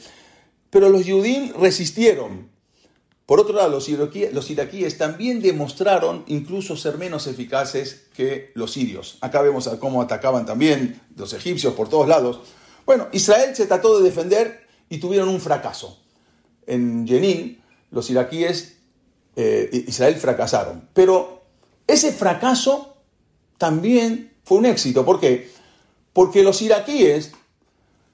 [0.68, 2.50] Pero los judíos resistieron
[3.24, 9.18] por otro lado, los iraquíes, también demostraron incluso ser menos eficaces que los sirios.
[9.20, 12.40] Acá vemos cómo atacaban también los egipcios por todos lados.
[12.84, 15.98] Bueno, Israel se trató de defender y tuvieron un fracaso.
[16.66, 18.71] En Jenin, los iraquíes,
[19.36, 20.88] eh, Israel fracasaron.
[20.92, 21.42] Pero
[21.86, 22.96] ese fracaso
[23.58, 25.04] también fue un éxito.
[25.04, 25.50] ¿Por qué?
[26.12, 27.32] Porque los iraquíes,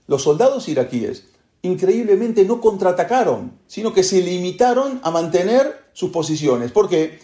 [0.07, 1.25] los soldados iraquíes,
[1.63, 6.71] increíblemente no contraatacaron, sino que se limitaron a mantener sus posiciones.
[6.71, 7.19] ¿Por qué?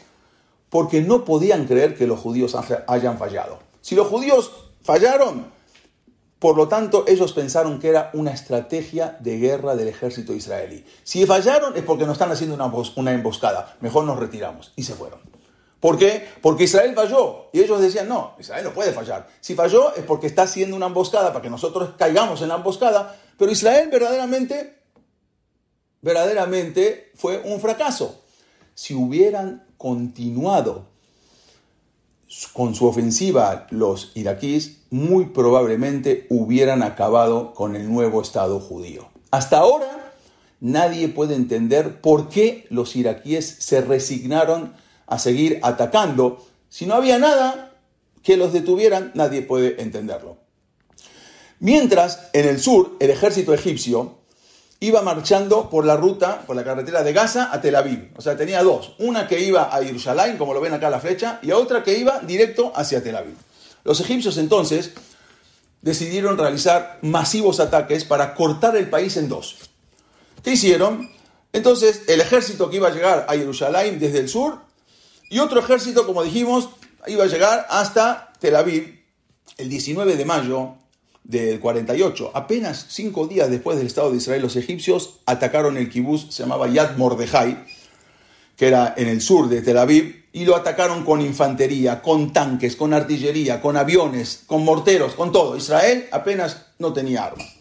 [0.70, 2.56] Porque no podían creer que los judíos
[2.88, 3.60] hayan fallado.
[3.80, 4.50] Si los judíos
[4.82, 5.46] fallaron,
[6.44, 10.84] por lo tanto, ellos pensaron que era una estrategia de guerra del ejército israelí.
[11.02, 13.74] Si fallaron es porque nos están haciendo una, emboscada.
[13.80, 14.74] Mejor nos retiramos.
[14.76, 15.20] Y se fueron.
[15.80, 16.28] ¿Por qué?
[16.42, 17.46] Porque Israel falló.
[17.54, 19.26] Y ellos decían, no, Israel no puede fallar.
[19.40, 23.16] Si falló es porque está haciendo una emboscada para que nosotros caigamos en la emboscada
[23.38, 24.82] pero Israel verdaderamente,
[26.02, 28.22] verdaderamente fue un fracaso.
[28.74, 30.90] Si hubieran continuado
[32.52, 39.08] con su ofensiva los iraquíes, muy probablemente hubieran acabado con el nuevo Estado judío.
[39.30, 40.12] Hasta ahora
[40.60, 44.74] nadie puede entender por qué los iraquíes se resignaron
[45.06, 46.44] a seguir atacando.
[46.68, 47.72] Si no había nada
[48.22, 50.38] que los detuvieran, nadie puede entenderlo.
[51.60, 54.18] Mientras, en el sur, el ejército egipcio
[54.80, 58.12] iba marchando por la ruta, por la carretera de Gaza a Tel Aviv.
[58.16, 58.94] O sea, tenía dos.
[58.98, 62.20] Una que iba a Jerusalén, como lo ven acá la flecha, y otra que iba
[62.20, 63.36] directo hacia Tel Aviv.
[63.84, 64.92] Los egipcios entonces
[65.82, 69.56] decidieron realizar masivos ataques para cortar el país en dos.
[70.42, 71.10] ¿Qué hicieron?
[71.52, 74.60] Entonces, el ejército que iba a llegar a Jerusalén desde el sur
[75.30, 76.68] y otro ejército, como dijimos,
[77.06, 79.04] iba a llegar hasta Tel Aviv
[79.56, 80.76] el 19 de mayo
[81.24, 82.30] del 48.
[82.34, 86.68] Apenas cinco días después del Estado de Israel, los egipcios atacaron el kibuz, se llamaba
[86.68, 87.64] Yad Mordejai,
[88.56, 92.76] que era en el sur de Tel Aviv, y lo atacaron con infantería, con tanques,
[92.76, 95.56] con artillería, con aviones, con morteros, con todo.
[95.56, 97.54] Israel apenas no tenía armas.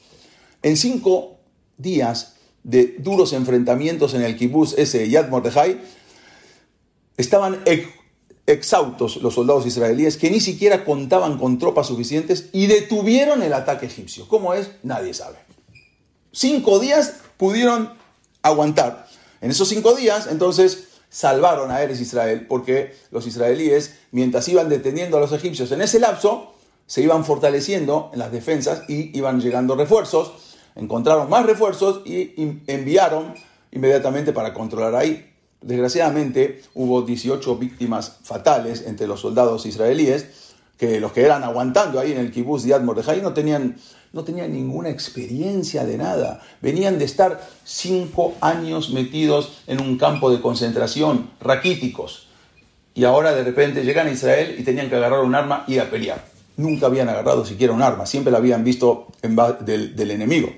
[0.61, 1.37] En cinco
[1.77, 5.81] días de duros enfrentamientos en el kibuz ese Yad Mordejai,
[7.17, 7.61] estaban
[8.45, 13.85] exhaustos los soldados israelíes que ni siquiera contaban con tropas suficientes y detuvieron el ataque
[13.85, 14.27] egipcio.
[14.27, 14.71] ¿Cómo es?
[14.83, 15.37] Nadie sabe.
[16.31, 17.93] Cinco días pudieron
[18.41, 19.07] aguantar.
[19.41, 25.17] En esos cinco días, entonces, salvaron a Eres Israel, porque los israelíes, mientras iban deteniendo
[25.17, 26.53] a los egipcios en ese lapso,
[26.87, 30.33] se iban fortaleciendo en las defensas y iban llegando refuerzos,
[30.75, 32.33] encontraron más refuerzos y
[32.67, 33.35] enviaron
[33.71, 35.32] inmediatamente para controlar ahí.
[35.63, 40.27] Desgraciadamente hubo 18 víctimas fatales entre los soldados israelíes,
[40.77, 43.77] que los que eran aguantando ahí en el kibbutz de Mordejai no tenían,
[44.11, 46.41] no tenían ninguna experiencia de nada.
[46.61, 52.27] Venían de estar cinco años metidos en un campo de concentración, raquíticos.
[52.93, 55.89] Y ahora de repente llegan a Israel y tenían que agarrar un arma y a
[55.89, 56.25] pelear.
[56.57, 59.07] Nunca habían agarrado siquiera un arma, siempre la habían visto
[59.61, 60.49] del enemigo.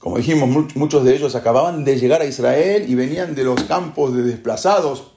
[0.00, 4.16] Como dijimos, muchos de ellos acababan de llegar a Israel y venían de los campos
[4.16, 5.12] de desplazados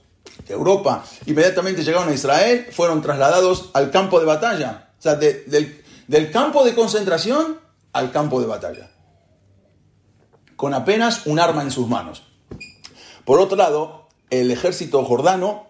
[0.46, 1.06] de Europa.
[1.26, 4.90] Inmediatamente llegaron a Israel, fueron trasladados al campo de batalla.
[5.00, 7.62] O sea, del, del campo de concentración
[7.94, 8.92] al campo de batalla.
[10.58, 12.24] Con apenas un arma en sus manos.
[13.24, 15.68] Por otro lado, el ejército jordano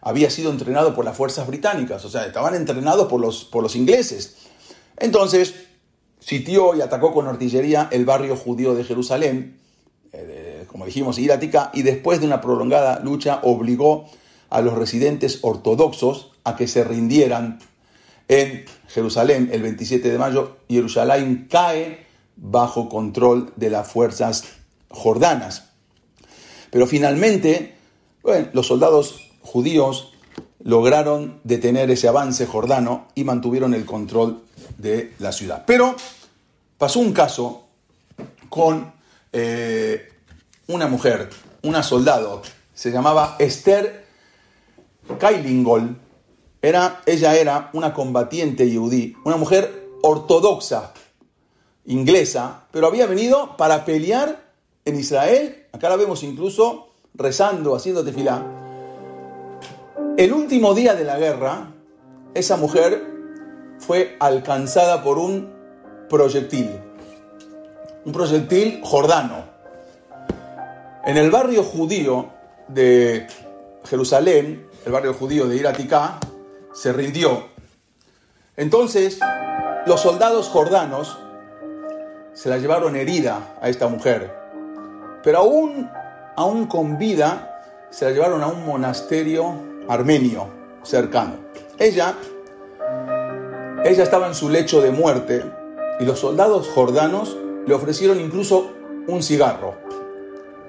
[0.00, 3.76] había sido entrenado por las fuerzas británicas, o sea, estaban entrenados por los, por los
[3.76, 4.38] ingleses.
[4.96, 5.67] Entonces,
[6.28, 9.56] sitió y atacó con artillería el barrio judío de Jerusalén,
[10.12, 14.04] eh, como dijimos, Iratica, y después de una prolongada lucha obligó
[14.50, 17.60] a los residentes ortodoxos a que se rindieran
[18.28, 20.58] en Jerusalén el 27 de mayo.
[20.68, 22.04] Jerusalén cae
[22.36, 24.44] bajo control de las fuerzas
[24.90, 25.70] jordanas.
[26.70, 27.74] Pero finalmente,
[28.52, 30.12] los soldados judíos
[30.62, 34.42] lograron detener ese avance jordano y mantuvieron el control
[34.76, 35.64] de la ciudad.
[35.66, 35.96] Pero
[36.78, 37.64] pasó un caso
[38.48, 38.92] con
[39.32, 40.08] eh,
[40.68, 41.28] una mujer,
[41.62, 44.06] una soldado, se llamaba Esther
[45.18, 45.96] Kailingol.
[46.62, 50.92] Era, ella era una combatiente yudí, una mujer ortodoxa,
[51.86, 54.44] inglesa, pero había venido para pelear
[54.84, 55.66] en Israel.
[55.72, 58.44] Acá la vemos incluso rezando, haciendo tefilá.
[60.16, 61.72] El último día de la guerra,
[62.34, 63.06] esa mujer
[63.78, 65.57] fue alcanzada por un
[66.08, 66.70] proyectil,
[68.04, 69.44] un proyectil jordano.
[71.04, 72.30] En el barrio judío
[72.68, 73.26] de
[73.84, 76.18] Jerusalén, el barrio judío de Iraticá,
[76.72, 77.46] se rindió.
[78.56, 79.18] Entonces,
[79.86, 81.18] los soldados jordanos
[82.32, 84.34] se la llevaron herida a esta mujer,
[85.22, 85.90] pero aún,
[86.36, 89.54] aún con vida, se la llevaron a un monasterio
[89.88, 90.48] armenio
[90.82, 91.36] cercano.
[91.78, 92.14] Ella
[93.84, 95.44] ella estaba en su lecho de muerte
[96.00, 98.72] y los soldados jordanos le ofrecieron incluso
[99.06, 99.76] un cigarro.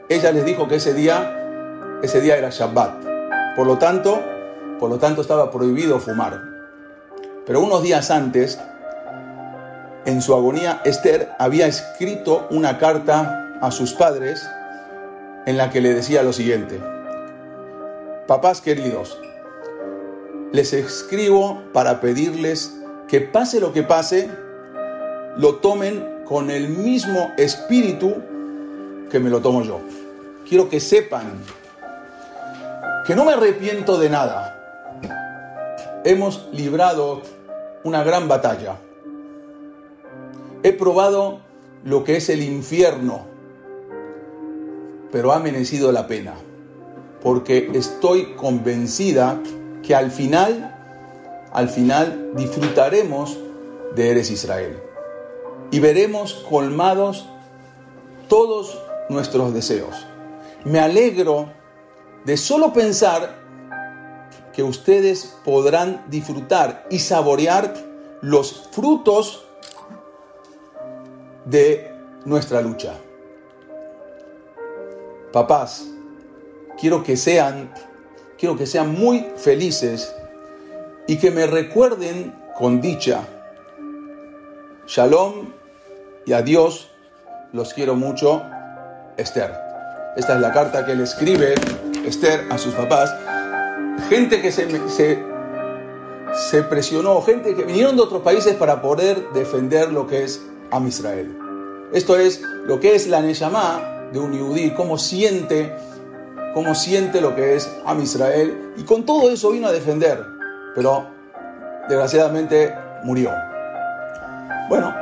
[0.10, 3.06] Ella les dijo que ese día, ese día era Shabbat.
[3.56, 4.20] Por lo tanto,
[4.80, 6.42] por lo tanto estaba prohibido fumar.
[7.46, 8.60] Pero unos días antes,
[10.06, 14.48] en su agonía, Esther había escrito una carta a sus padres
[15.46, 16.82] en la que le decía lo siguiente.
[18.28, 19.20] Papás queridos,
[20.52, 22.76] les escribo para pedirles
[23.08, 24.30] que pase lo que pase,
[25.40, 28.14] lo tomen con el mismo espíritu
[29.10, 29.80] que me lo tomo yo.
[30.48, 31.32] Quiero que sepan
[33.08, 34.58] que no me arrepiento de nada.
[36.04, 37.22] Hemos librado
[37.86, 38.76] una gran batalla.
[40.62, 41.40] He probado
[41.86, 43.26] lo que es el infierno,
[45.10, 46.34] pero ha merecido la pena,
[47.24, 49.40] porque estoy convencida
[49.84, 50.76] que al final
[51.54, 53.38] al final disfrutaremos
[53.96, 54.89] de Eres Israel
[55.72, 57.28] y veremos colmados
[58.28, 58.78] todos
[59.10, 60.06] nuestros deseos.
[60.64, 61.52] Me alegro
[62.26, 63.38] de solo pensar
[64.54, 67.74] que ustedes podrán disfrutar y saborear
[68.22, 69.46] los frutos
[71.46, 71.94] de
[72.26, 72.94] nuestra lucha.
[75.32, 75.86] Papás,
[76.80, 77.72] quiero que sean
[78.40, 80.16] quiero que sean muy felices
[81.08, 83.28] y que me recuerden con dicha.
[84.88, 85.59] Shalom
[86.26, 86.90] y adiós,
[87.54, 88.44] los quiero mucho,
[89.18, 89.52] Esther.
[90.16, 91.56] Esta es la carta que le escribe
[92.06, 93.14] Esther a sus papás.
[94.10, 94.68] Gente que se,
[96.34, 100.42] se, presionó, gente que vinieron de otros países para poder defender lo que es
[100.72, 101.38] Am Israel.
[101.94, 105.76] Esto es lo que es la Neyamá de un yudí, cómo siente,
[106.54, 110.40] cómo siente lo que es Am Israel, y con todo eso vino a defender
[110.76, 111.08] pero
[111.88, 112.74] desgraciadamente
[113.04, 113.32] murió.
[114.70, 114.94] Bueno,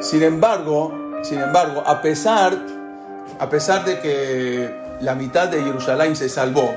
[0.00, 0.92] sin embargo,
[1.22, 2.58] sin embargo, a pesar,
[3.38, 6.70] a pesar de que la mitad de Jerusalén se salvó,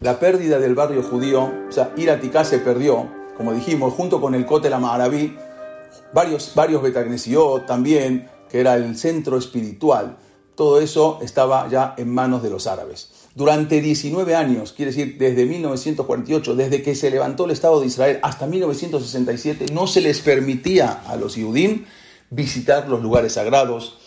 [0.00, 1.92] la pérdida del barrio judío, o sea,
[2.44, 5.36] se perdió, como dijimos, junto con el Kotel Amaraví,
[6.12, 6.82] varios, varios
[7.66, 10.16] también, que era el centro espiritual,
[10.54, 13.10] todo eso estaba ya en manos de los árabes.
[13.34, 18.18] Durante 19 años, quiere decir desde 1948, desde que se levantó el Estado de Israel
[18.22, 21.84] hasta 1967, no se les permitía a los Yudim
[22.30, 23.98] visitar los lugares sagrados.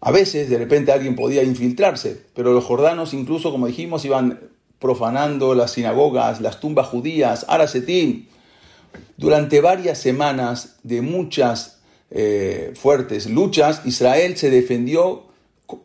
[0.00, 4.40] A veces, de repente, alguien podía infiltrarse, pero los jordanos, incluso, como dijimos, iban
[4.78, 8.28] profanando las sinagogas, las tumbas judías, Arasetín.
[9.16, 11.80] Durante varias semanas de muchas
[12.10, 15.26] eh, fuertes luchas, Israel se defendió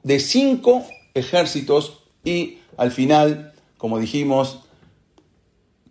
[0.03, 4.61] de cinco ejércitos y al final, como dijimos,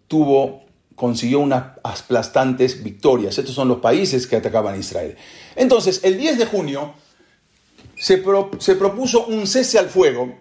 [0.09, 0.64] tuvo,
[0.95, 3.39] consiguió unas aplastantes victorias.
[3.39, 5.17] Estos son los países que atacaban a Israel.
[5.57, 6.95] Entonces, el 10 de junio
[7.97, 8.23] se,
[8.59, 10.35] se propuso un cese al fuego.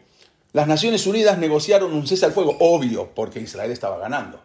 [0.51, 4.41] Las Naciones Unidas negociaron un cese al fuego, obvio, porque Israel estaba ganando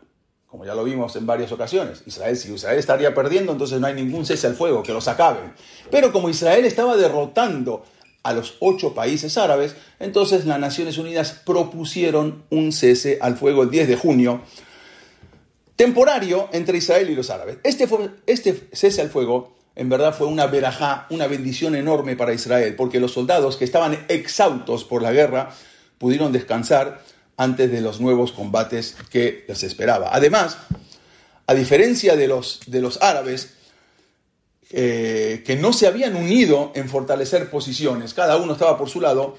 [0.48, 2.02] como ya lo vimos en varias ocasiones.
[2.06, 5.52] Israel, si Israel estaría perdiendo, entonces no hay ningún cese al fuego, que los acaben.
[5.90, 7.84] Pero como Israel estaba derrotando
[8.22, 13.70] a los ocho países árabes, entonces las Naciones Unidas propusieron un cese al fuego el
[13.70, 14.40] 10 de junio,
[15.78, 17.58] temporario entre Israel y los árabes.
[17.62, 17.88] Este,
[18.26, 22.98] este cese al fuego en verdad fue una verajá, una bendición enorme para Israel, porque
[22.98, 25.54] los soldados que estaban exhaustos por la guerra
[25.98, 27.00] pudieron descansar
[27.36, 30.10] antes de los nuevos combates que les esperaba.
[30.12, 30.58] Además,
[31.46, 32.60] a diferencia de los,
[33.00, 33.54] árabes,
[34.70, 39.38] eh, que no se habían unido en fortalecer posiciones, cada uno estaba por su lado,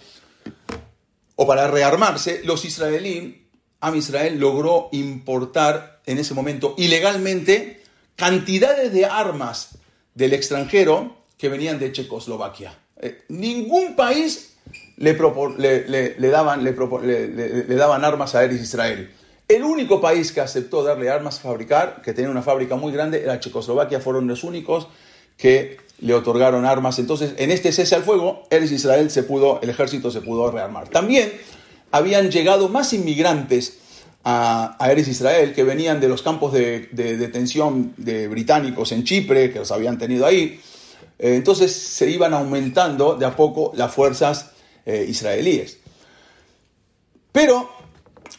[1.35, 3.38] o para rearmarse, los israelíes,
[3.81, 7.81] Am Israel logró importar en ese momento ilegalmente
[8.15, 9.77] cantidades de armas
[10.13, 12.77] del extranjero que venían de Checoslovaquia.
[13.01, 14.57] Eh, ningún país
[14.97, 15.13] le,
[16.29, 19.09] daban, le, daban armas a Eres Israel.
[19.47, 23.23] El único país que aceptó darle armas a fabricar, que tenía una fábrica muy grande,
[23.23, 24.87] era Checoslovaquia, fueron los únicos
[25.37, 26.99] que le otorgaron armas.
[26.99, 30.89] Entonces, en este cese al fuego, Eres Israel se pudo, el ejército se pudo rearmar.
[30.89, 31.31] También
[31.91, 33.79] habían llegado más inmigrantes
[34.23, 39.51] a, a Eres Israel que venían de los campos de, detención de británicos en Chipre,
[39.51, 40.59] que los habían tenido ahí.
[41.17, 44.51] Eh, entonces se iban aumentando de a poco las fuerzas
[44.85, 45.77] eh, israelíes.
[47.31, 47.69] Pero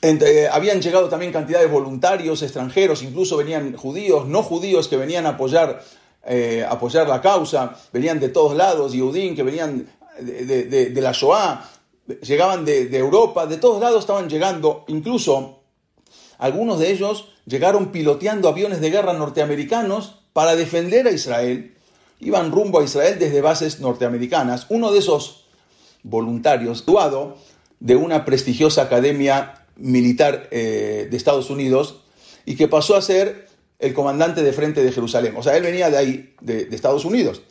[0.02, 5.26] eh, habían llegado también cantidades de voluntarios extranjeros, incluso venían judíos, no judíos que venían
[5.26, 5.82] a apoyar
[6.68, 9.88] apoyar la causa, venían de todos lados, Yudín, que venían
[10.20, 11.66] de, la Shoah,
[12.22, 15.60] llegaban de, Europa, de todos lados estaban llegando, incluso
[16.38, 21.74] algunos de ellos llegaron piloteando aviones de guerra norteamericanos para defender a Israel,
[22.20, 24.66] iban rumbo a Israel desde bases norteamericanas.
[24.68, 25.46] Uno de esos
[26.02, 27.36] voluntarios, graduado
[27.80, 32.02] de una prestigiosa academia militar eh, de Estados Unidos,
[32.44, 33.48] y que pasó a ser
[33.78, 35.34] el comandante de frente de Jerusalén.
[35.36, 37.42] O sea, él venía de ahí, de, Estados Unidos.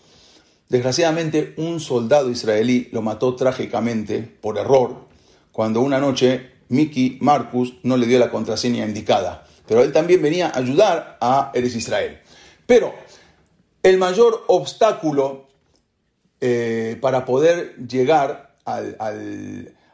[0.70, 5.08] Desgraciadamente, un soldado israelí lo mató trágicamente por error
[5.52, 9.48] cuando una noche Mickey Marcus no le dio la contraseña indicada.
[9.68, 12.20] Pero él también venía a ayudar a Eres Israel.
[12.68, 12.94] Pero
[13.82, 15.48] el mayor obstáculo
[16.40, 18.96] eh, para poder llegar al,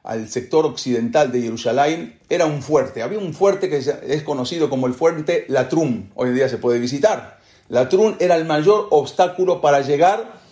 [0.03, 3.01] al sector occidental de Jerusalén era un fuerte.
[3.01, 6.11] Había un fuerte que es conocido como el fuerte Latrun.
[6.15, 7.39] Hoy en día se puede visitar.
[7.69, 10.43] Latrun era el mayor obstáculo para llegar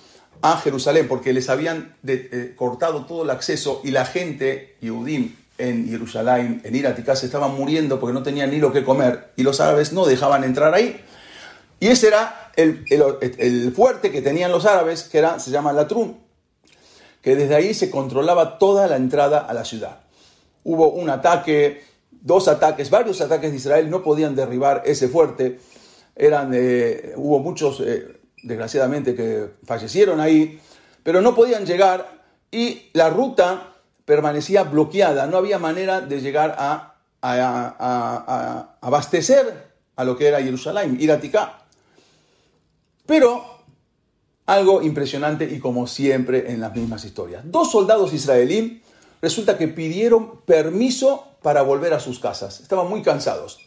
[0.43, 5.89] a Jerusalén porque les habían eh, cortado todo el acceso y la gente, Yehudim, en
[5.89, 9.59] Jerusalén, en Iraticá, se estaban muriendo porque no tenían ni lo que comer y los
[9.59, 11.01] árabes no dejaban entrar ahí.
[11.79, 16.23] Y ese era el, el fuerte que tenían los árabes, que era, se llama Latrun
[17.23, 20.01] que desde ahí se controlaba toda la entrada a la ciudad.
[20.65, 21.81] Hubo un ataque,
[22.11, 25.57] dos ataques, varios ataques de Israel, no podían derribar ese fuerte.
[26.17, 30.59] Eran, eh, hubo muchos, eh, desgraciadamente, que fallecieron ahí,
[31.01, 33.73] pero no podían llegar y la ruta
[34.05, 35.25] permanecía bloqueada.
[35.27, 36.95] No había manera de llegar a,
[38.81, 41.17] abastecer a lo que era Jerusalén, ir a.
[43.05, 43.53] Pero
[44.45, 47.43] algo impresionante y como siempre en las mismas historias.
[47.45, 48.81] Dos soldados israelíes
[49.21, 52.59] resulta que pidieron permiso para volver a sus casas.
[52.59, 53.59] Estaban muy cansados.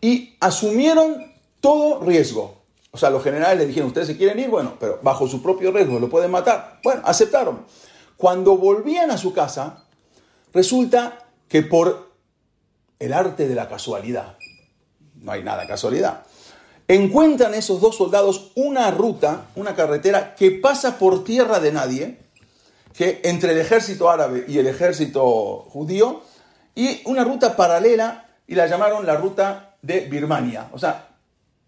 [0.00, 2.62] Y asumieron todo riesgo.
[2.96, 5.70] O sea, los generales le dijeron, ustedes se quieren ir, bueno, pero bajo su propio
[5.70, 6.80] riesgo, lo pueden matar.
[6.82, 7.66] Bueno, aceptaron.
[8.16, 9.84] Cuando volvían a su casa,
[10.54, 12.10] resulta que por
[12.98, 14.38] el arte de la casualidad,
[15.16, 16.22] no hay nada casualidad,
[16.88, 22.18] encuentran esos dos soldados una ruta, una carretera que pasa por tierra de nadie,
[22.94, 26.22] que entre el ejército árabe y el ejército judío,
[26.74, 30.70] y una ruta paralela, y la llamaron la ruta de Birmania.
[30.72, 31.15] O sea,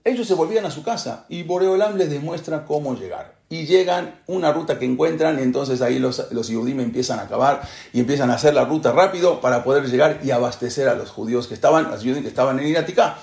[0.04, 3.36] ellos se volvían a su casa y Boreolam les demuestra cómo llegar.
[3.50, 7.62] y llegan una ruta que encuentran y entonces ahí los, los empiezan a acabar
[7.94, 11.46] y empiezan a hacer la ruta rápido para poder llegar y abastecer a los judíos
[11.46, 13.16] que estaban, los que estaban en Iratica.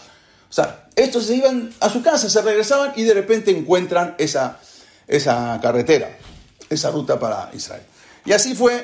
[0.50, 4.60] O sea, estos se iban a su casa, se regresaban y de repente encuentran esa,
[5.08, 6.18] esa carretera,
[6.70, 7.84] esa ruta para Israel.
[8.26, 8.84] Y así fue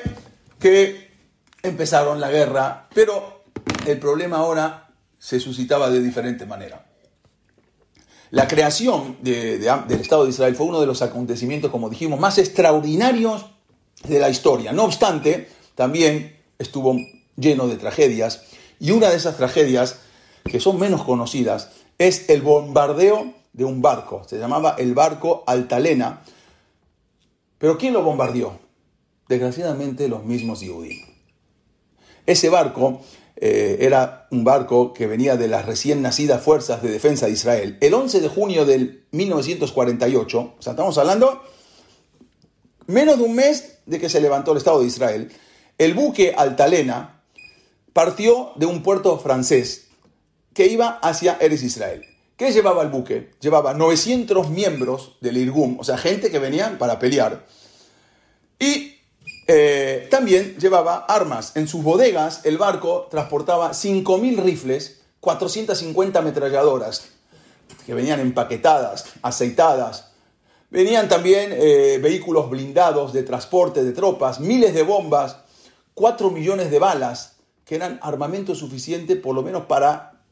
[0.60, 1.10] que
[1.62, 3.44] empezaron la guerra, pero
[3.86, 6.84] el problema ahora se suscitaba de diferente manera.
[8.32, 9.62] La creación del
[10.00, 13.44] Estado de Israel fue uno de los acontecimientos, como dijimos, más extraordinarios
[14.04, 14.72] de la historia.
[14.72, 16.96] No obstante, también estuvo
[17.36, 18.44] lleno de tragedias
[18.80, 19.98] y una de esas tragedias,
[20.44, 24.22] que son menos conocidas, es el bombardeo de un barco.
[24.26, 26.22] Se llamaba el barco Altalena.
[27.58, 28.58] Pero ¿quién lo bombardeó?
[29.28, 31.06] Desgraciadamente los mismos judíos.
[32.24, 33.02] Ese barco
[33.44, 37.76] eh, era un barco que venía de las recién nacidas Fuerzas de Defensa de Israel.
[37.80, 41.42] El 11 de junio del 1948, o sea, estamos hablando
[42.86, 45.32] menos de un mes de que se levantó el Estado de Israel,
[45.76, 47.20] el buque Altalena
[47.92, 49.88] partió de un puerto francés
[50.54, 52.04] que iba hacia Eres Israel.
[52.36, 53.32] ¿Qué llevaba el buque?
[53.40, 57.44] Llevaba 900 miembros del IRGUM, o sea, gente que venían para pelear.
[58.60, 58.91] Y
[59.54, 61.52] eh, también llevaba armas.
[61.56, 67.08] En sus bodegas el barco transportaba 5.000 rifles, 450 ametralladoras,
[67.84, 70.12] que venían empaquetadas, aceitadas.
[70.70, 75.36] Venían también eh, vehículos blindados de transporte de tropas, miles de bombas,
[75.92, 77.34] 4 millones de balas,
[77.66, 80.22] que eran armamento suficiente por lo menos para,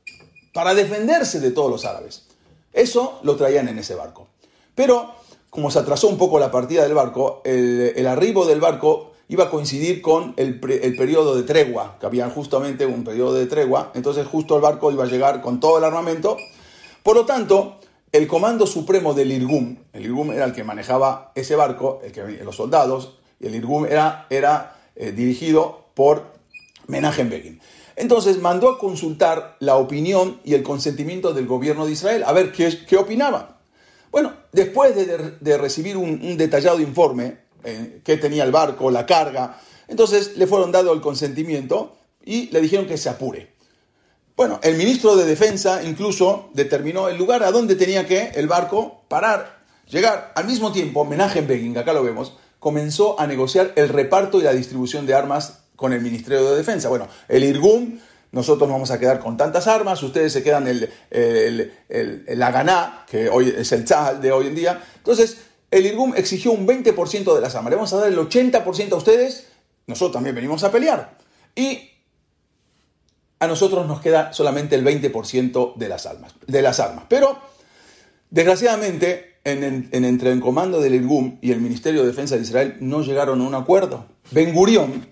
[0.54, 2.24] para defenderse de todos los árabes.
[2.72, 4.28] Eso lo traían en ese barco.
[4.74, 9.44] Pero como se atrasó un poco la partida del barco, el, arribo del barco iba
[9.44, 14.26] a coincidir con el, periodo de tregua, que había justamente un periodo de tregua, entonces
[14.26, 16.36] justo el barco iba a llegar con todo el armamento.
[17.04, 17.78] Por lo tanto,
[18.10, 22.42] el comando supremo del IRGUM, el IRGUM era el que manejaba ese barco, el que,
[22.42, 26.24] los soldados, y el IRGUM era, era eh, dirigido por
[26.88, 27.60] Menachem Begin.
[27.94, 32.50] Entonces mandó a consultar la opinión y el consentimiento del gobierno de Israel, a ver
[32.50, 33.60] qué, qué opinaba.
[34.10, 40.36] Bueno, después de, recibir un, detallado informe, eh, que tenía el barco, la carga, entonces
[40.36, 43.52] le fueron dado el consentimiento y le dijeron que se apure.
[44.36, 49.02] Bueno, el ministro de Defensa incluso determinó el lugar a donde tenía que el barco
[49.08, 50.32] parar, llegar.
[50.34, 55.06] Al mismo tiempo, Menachem acá lo vemos, comenzó a negociar el reparto y la distribución
[55.06, 56.88] de armas con el Ministerio de Defensa.
[56.88, 57.98] Bueno, el IRGUM
[58.32, 63.04] nosotros nos vamos a quedar con tantas armas, ustedes se quedan el, el, la ganá,
[63.10, 64.82] que hoy es el Tzal de hoy en día.
[64.98, 65.38] Entonces,
[65.70, 67.70] el IRGUM exigió un 20% de las armas.
[67.70, 69.48] Le vamos a dar el 80% a ustedes,
[69.86, 71.18] nosotros también venimos a pelear.
[71.54, 71.90] Y
[73.38, 77.04] a nosotros nos queda solamente el 20% de las, armas, de las armas.
[77.08, 77.38] Pero,
[78.30, 82.76] desgraciadamente, en, en, entre el comando del IRGUM y el Ministerio de Defensa de Israel
[82.80, 84.06] no llegaron a un acuerdo.
[84.32, 85.08] Ben Gurión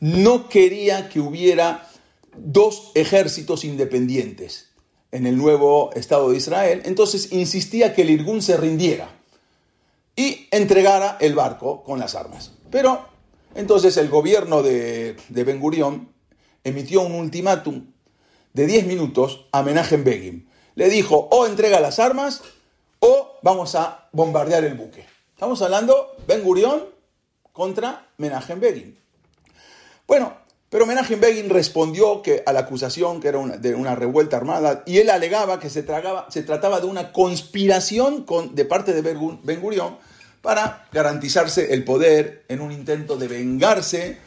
[0.00, 1.88] no quería que hubiera
[2.36, 4.70] dos ejércitos independientes
[5.10, 9.08] en el nuevo Estado de Israel, entonces insistía que el Irgun se rindiera
[10.16, 12.52] y entregara el barco con las armas.
[12.70, 13.06] Pero
[13.54, 16.12] entonces el gobierno de, de Ben Gurión
[16.64, 17.92] emitió un ultimátum
[18.54, 20.48] de 10 minutos a Menachem Begin.
[20.74, 22.42] Le dijo, o entrega las armas
[22.98, 25.06] o vamos a bombardear el buque.
[25.34, 26.84] Estamos hablando Ben Gurión
[27.52, 28.98] contra Menachem Begin.
[30.06, 30.34] Bueno,
[30.70, 34.98] pero Menachem Begin respondió que a la acusación que era de una revuelta armada y
[34.98, 39.98] él alegaba que se, trataba de una conspiración de parte de Ben Gurión
[40.46, 44.18] para garantizarse el poder en un intento de vengarse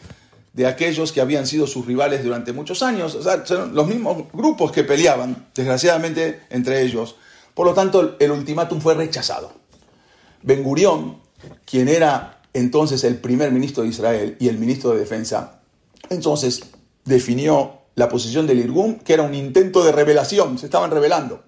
[0.51, 3.15] de aquellos que habían sido sus rivales durante muchos años.
[3.15, 7.15] O sea, son los mismos grupos que peleaban, desgraciadamente, entre ellos.
[7.53, 9.53] Por lo tanto, el ultimátum fue rechazado.
[10.41, 11.22] Ben Gurión,
[11.63, 15.61] quien era entonces el primer ministro de Israel y el ministro de Defensa,
[16.09, 16.63] entonces
[17.05, 21.45] definió la posición del Irgun, que era un intento de revelación, se estaban revelando.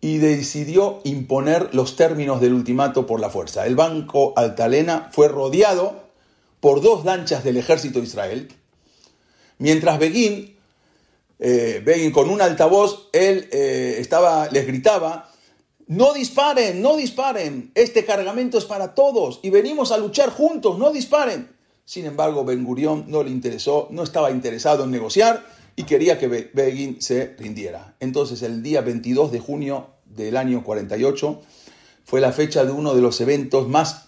[0.00, 3.66] Y decidió imponer los términos del ultimato por la fuerza.
[3.66, 6.08] El banco Altalena fue rodeado
[6.60, 8.48] por dos lanchas del ejército de Israel,
[9.58, 10.56] mientras Begin,
[11.38, 15.30] eh, Begin con un altavoz, él eh, estaba, les gritaba,
[15.86, 20.92] no disparen, no disparen, este cargamento es para todos y venimos a luchar juntos, no
[20.92, 21.56] disparen.
[21.84, 25.46] Sin embargo, Ben Gurión no le interesó, no estaba interesado en negociar
[25.78, 27.94] y quería que Begin se rindiera.
[28.00, 31.40] Entonces, el día 22 de junio del año 48
[32.04, 34.06] fue la fecha de uno de los eventos más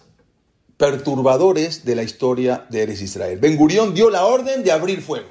[0.75, 3.39] perturbadores de la historia de Eres Israel.
[3.39, 5.29] Ben Gurión dio la orden de abrir fuego.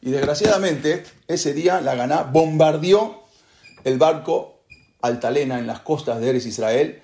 [0.00, 3.22] Y desgraciadamente, ese día la Ganá bombardeó
[3.84, 4.64] el barco
[5.02, 7.00] Altalena en las costas de Eres Israel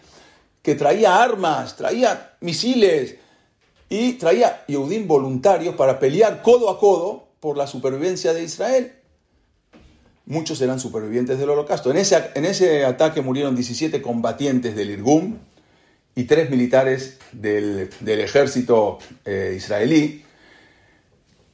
[0.60, 3.14] que traía armas, traía misiles
[3.88, 8.92] y traía Yehudim voluntarios para pelear codo a codo por la supervivencia de Israel.
[10.26, 11.90] Muchos eran supervivientes del holocausto.
[11.90, 15.38] En ese, en ese ataque murieron 17 combatientes del Irgum
[16.14, 20.24] y tres militares del, ejército eh, israelí.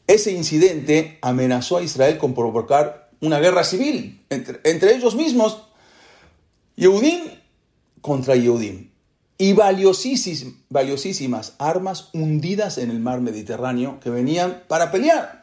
[0.07, 5.63] Ese incidente amenazó a Israel con provocar una guerra civil entre, entre ellos mismos,
[6.77, 7.23] Yehudim
[8.03, 8.91] contra Yehudim
[9.39, 15.36] y valiosísimas, valiosísimas armas hundidas en el mar Mediterráneo que venían para pelear.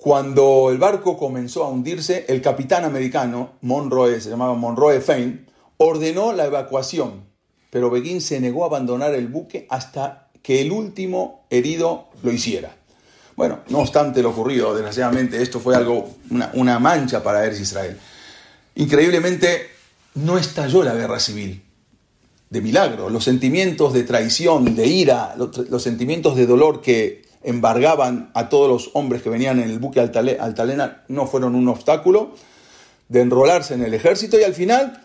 [0.00, 5.46] Cuando el barco comenzó a hundirse, el capitán americano, Monroe, se llamaba Monroe Fein,
[5.76, 7.24] ordenó la evacuación,
[7.68, 12.74] pero Begin se negó a abandonar el buque hasta que el último herido lo hiciera.
[13.36, 17.98] Bueno, no obstante lo ocurrido, desgraciadamente, esto fue algo, una, una mancha para Eres Israel.
[18.76, 19.68] Increíblemente,
[20.14, 21.62] no estalló la guerra civil
[22.50, 23.10] de milagro.
[23.10, 28.90] Los sentimientos de traición, de ira, los, sentimientos de dolor que embargaban a todos los
[28.94, 32.34] hombres que venían en el buque altalena no fueron un obstáculo
[33.08, 35.04] de enrolarse en el ejército y al final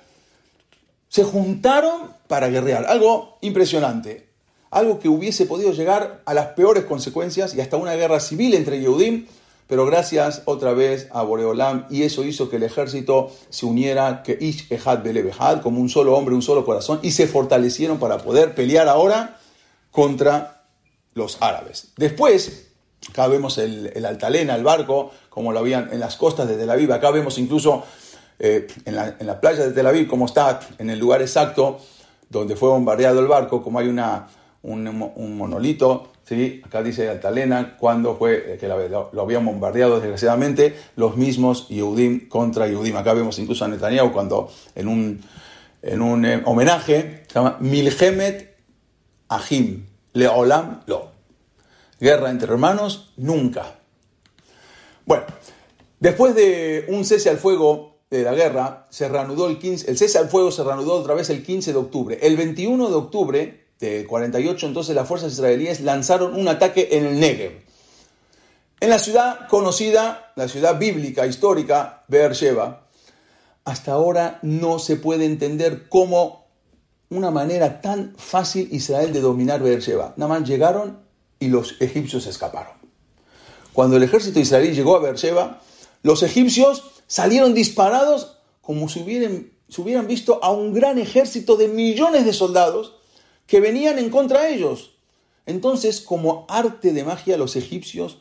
[1.08, 2.86] se juntaron para guerrear.
[2.86, 4.28] Algo impresionante.
[4.70, 8.80] Algo que hubiese podido llegar a las peores consecuencias y hasta una guerra civil entre
[8.80, 9.26] Yehudim
[9.68, 14.38] pero gracias otra vez a Boreolam y eso hizo que el ejército se uniera, que
[14.40, 18.54] Ish Ehad Belebehad, como un solo hombre, un solo corazón, y se fortalecieron para poder
[18.54, 19.40] pelear ahora
[19.92, 20.55] contra
[21.16, 21.93] los árabes.
[21.97, 22.72] Después,
[23.09, 26.93] acá vemos el, Altalena, el barco, como lo habían en las costas de Tel Aviv,
[26.93, 27.84] acá vemos incluso
[28.38, 31.80] eh, en, la, playa de Tel Aviv, como está en el lugar exacto
[32.30, 34.28] donde fue bombardeado el barco, como hay una,
[34.61, 36.61] un monolito ¿sí?
[36.66, 42.68] Acá dice Altalena, cuando fue eh, que lo, habían bombardeado desgraciadamente los mismos Yehudim contra
[42.68, 42.97] Yehudim.
[42.97, 45.22] Acá vemos incluso a Netanyahu cuando en un,
[45.82, 48.55] en un eh, homenaje se llama Milhemet
[49.30, 49.86] Ahim,
[50.16, 51.11] Leolam Lo.
[51.99, 53.76] Guerra entre hermanos, nunca.
[55.05, 55.26] Bueno,
[55.99, 60.18] después de un cese al fuego de la guerra, se reanudó el 15, el cese
[60.18, 62.20] al fuego se reanudó otra vez el 15 de octubre.
[62.22, 67.20] El 21 de octubre de 48, entonces las fuerzas israelíes lanzaron un ataque en el
[67.20, 67.66] Negev.
[68.80, 72.88] En la ciudad conocida, la ciudad bíblica, histórica, Beersheba,
[73.66, 76.45] hasta ahora no se puede entender cómo
[77.16, 80.13] una manera tan fácil Israel de dominar Beersheba.
[80.18, 80.99] Nada más llegaron
[81.39, 82.74] y los egipcios escaparon.
[83.74, 85.61] Cuando el ejército israelí llegó a Beersheba,
[86.03, 91.68] los egipcios salieron disparados como si hubieran, si hubieran visto a un gran ejército de
[91.68, 92.95] millones de soldados
[93.47, 94.91] que venían en contra de ellos.
[95.45, 98.18] Entonces, como arte de magia, los egipcios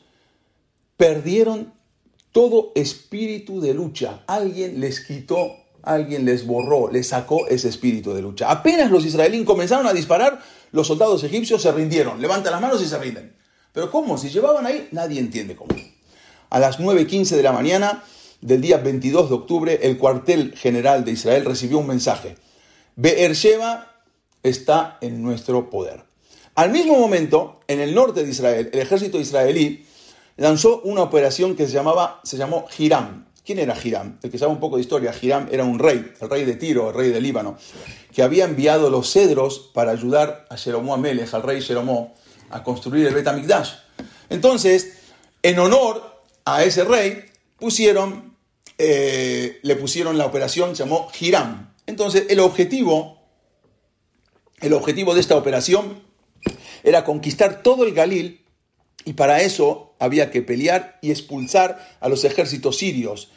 [0.97, 1.73] perdieron
[2.33, 4.25] todo espíritu de lucha.
[4.27, 5.53] Alguien les quitó,
[5.85, 8.51] alguien les borró, les sacó ese espíritu de lucha.
[8.51, 10.41] Apenas los israelíes comenzaron a disparar,
[10.73, 13.35] los soldados egipcios se rindieron, levantan las manos y se rinden.
[13.73, 14.19] Pero ¿cómo?
[14.19, 15.75] Si llevaban ahí, nadie entiende cómo.
[16.51, 18.05] A las 9.15 de la mañana
[18.41, 22.37] del día 22 de octubre, el cuartel general de Israel recibió un mensaje.
[22.97, 23.91] Beersheba
[24.43, 26.05] está en nuestro poder.
[26.55, 29.85] Al mismo momento, en el norte de Israel, el ejército israelí
[30.37, 33.27] lanzó una operación que se, llamaba, se llamó Hiram.
[33.45, 34.19] ¿Quién era Hiram?
[34.23, 36.89] El que sabe un poco de historia, Hiram era un rey, el rey de Tiro,
[36.89, 37.59] el rey de Líbano,
[38.13, 42.15] que había enviado los cedros para ayudar a Jeromó Amelech, al rey Jeromó,
[42.51, 43.73] a construir el Bet HaMikdash.
[44.31, 44.99] Entonces,
[45.43, 47.25] en honor a ese rey,
[47.59, 48.35] pusieron,
[48.79, 51.75] eh, le pusieron la operación, llamó Hiram.
[51.87, 53.25] Entonces, el objetivo
[54.65, 56.03] el objetivo de esta operación
[56.83, 58.41] era conquistar todo el Galil
[59.05, 63.31] y para eso había que pelear y expulsar a los ejércitos sirios,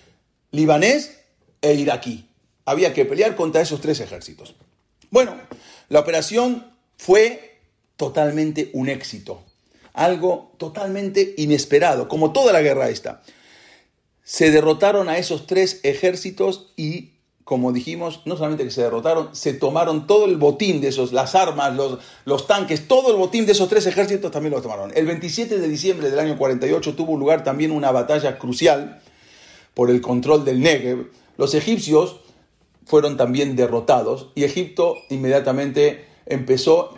[0.52, 1.20] libanés
[1.62, 2.30] e iraquí.
[2.66, 4.56] Había que pelear contra esos tres ejércitos.
[5.10, 5.36] Bueno,
[5.90, 6.66] la operación
[6.98, 7.60] fue
[7.96, 9.44] totalmente un éxito,
[9.94, 13.24] algo totalmente inesperado, como toda la guerra esta.
[14.24, 17.14] Se derrotaron a esos tres ejércitos y
[17.48, 21.34] como dijimos, no solamente que se derrotaron, se tomaron todo el botín de esos, las
[21.34, 24.92] armas, los, los tanques, todo el botín de esos tres ejércitos también lo tomaron.
[24.94, 29.02] El 27 de diciembre del año 48 tuvo lugar también una batalla crucial
[29.78, 31.12] por el control del Negev.
[31.38, 32.16] Los egipcios
[32.84, 36.98] fueron también derrotados y Egipto inmediatamente empezó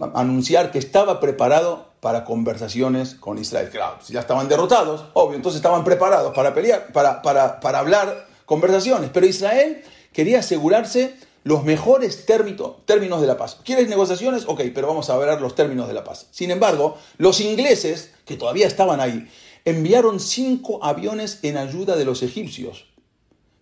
[0.00, 3.68] a anunciar que estaba preparado para conversaciones con Israel.
[3.70, 8.26] Claro, si ya estaban derrotados, obvio, entonces estaban preparados para pelear, para, para, para hablar
[8.46, 13.58] conversaciones, pero Israel quería asegurarse los mejores términos de la paz.
[13.62, 14.44] ¿Quieres negociaciones?
[14.46, 16.26] Ok, pero vamos a ver los términos de la paz.
[16.30, 19.28] Sin embargo, los ingleses, que todavía estaban ahí,
[19.64, 22.86] enviaron cinco aviones en ayuda de los egipcios.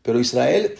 [0.02, 0.76] Pero Israel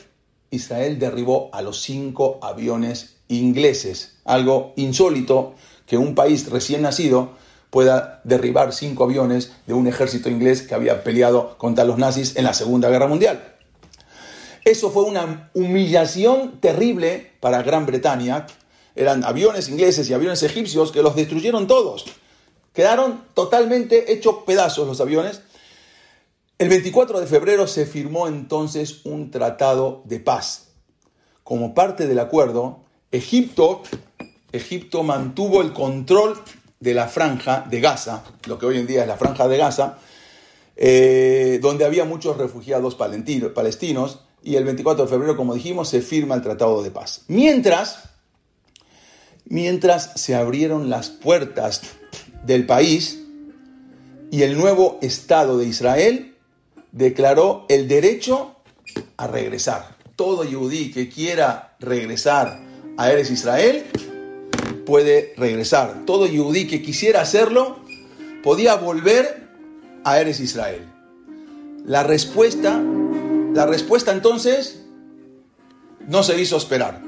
[0.53, 5.55] Israel derribó a los cinco aviones ingleses, algo insólito
[5.87, 7.31] que un país recién nacido
[7.71, 12.45] pueda derribar cinco aviones de un ejército inglés que había peleado contra los nazis en
[12.45, 13.55] la Segunda Guerra Mundial.
[14.65, 18.47] Eso fue una humillación terrible para Gran Bretaña.
[18.95, 22.05] Eran aviones ingleses y aviones egipcios que los destruyeron todos.
[22.73, 25.43] Quedaron totalmente hechos pedazos los aviones.
[26.59, 30.69] El 24 de febrero se firmó entonces un tratado de paz.
[31.45, 33.83] Como parte del acuerdo, Egipto,
[34.53, 36.41] Egipto mantuvo el control
[36.81, 39.99] de la franja de Gaza, lo que hoy en día es la franja de Gaza,
[40.77, 46.35] eh, donde había muchos refugiados palestinos, y el 24 de febrero, como dijimos, se firma
[46.35, 47.23] el Tratado de Paz.
[47.29, 48.09] Mientras,
[49.45, 51.83] mientras se abrieron las puertas
[52.45, 53.21] del país
[54.31, 56.35] y el nuevo Estado de Israel
[56.91, 58.57] declaró el derecho
[59.17, 59.97] a regresar.
[60.17, 62.61] Todo yudí que quiera regresar
[62.97, 63.85] a Eres Israel
[64.87, 66.05] puede regresar.
[66.07, 67.79] Todo yudí que quisiera hacerlo
[68.43, 69.49] podía volver
[70.05, 70.87] a Eres Israel.
[71.85, 72.81] La respuesta
[73.55, 74.81] la respuesta entonces
[76.09, 77.03] no se hizo esperar.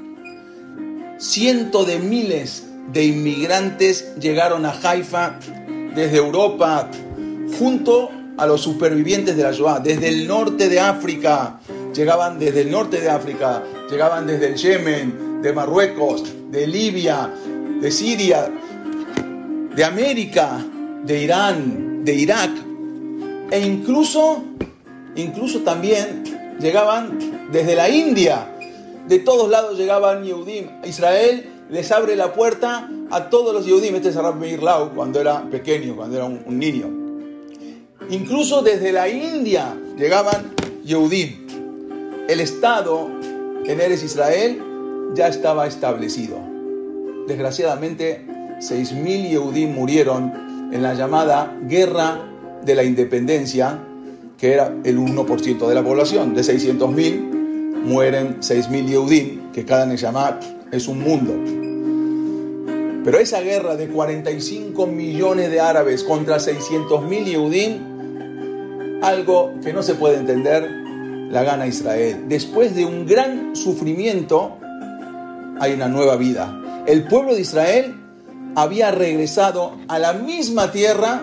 [1.17, 5.39] Cientos de miles de inmigrantes llegaron a Haifa
[5.95, 6.91] desde Europa
[7.59, 11.61] junto a los supervivientes de la Shoah, desde el norte de África,
[11.95, 17.33] llegaban desde el norte de África, llegaban desde el Yemen, de Marruecos, de Libia,
[17.81, 18.51] de Siria,
[19.75, 20.65] de América,
[21.05, 22.51] de Irán, de Irak
[23.51, 24.43] e incluso
[25.17, 26.25] incluso también
[26.61, 27.19] llegaban
[27.53, 28.51] desde la India.
[29.07, 30.67] De todos lados llegaban Yehudim.
[30.85, 33.95] Israel les abre la puerta a todos los Yehudim.
[33.97, 36.91] Este es Arab Meir Lau cuando era pequeño, cuando era un, niño.
[38.11, 40.53] Incluso desde la India llegaban
[40.85, 41.47] Yehudim.
[42.29, 43.09] El Estado
[43.65, 44.63] en Eres Israel
[45.15, 46.39] ya estaba establecido.
[47.27, 48.27] Desgraciadamente,
[48.61, 52.21] 6.000 Yehudim murieron en la llamada Guerra
[52.65, 53.79] de la Independencia
[54.39, 56.35] que era el 1% de la población.
[56.35, 57.34] De 600.000
[57.85, 60.41] mueren 6.000 Yehudim, que cada Neshama
[60.73, 61.35] es un mundo.
[63.05, 69.95] Pero esa guerra de 45 millones de árabes contra 600.000 Yehudim, algo que no se
[69.95, 70.71] puede entender,
[71.31, 72.25] la gana Israel.
[72.29, 74.57] Después de un gran sufrimiento,
[75.61, 76.61] hay una nueva vida.
[76.87, 77.95] El pueblo de Israel
[78.55, 81.23] había regresado a la misma tierra,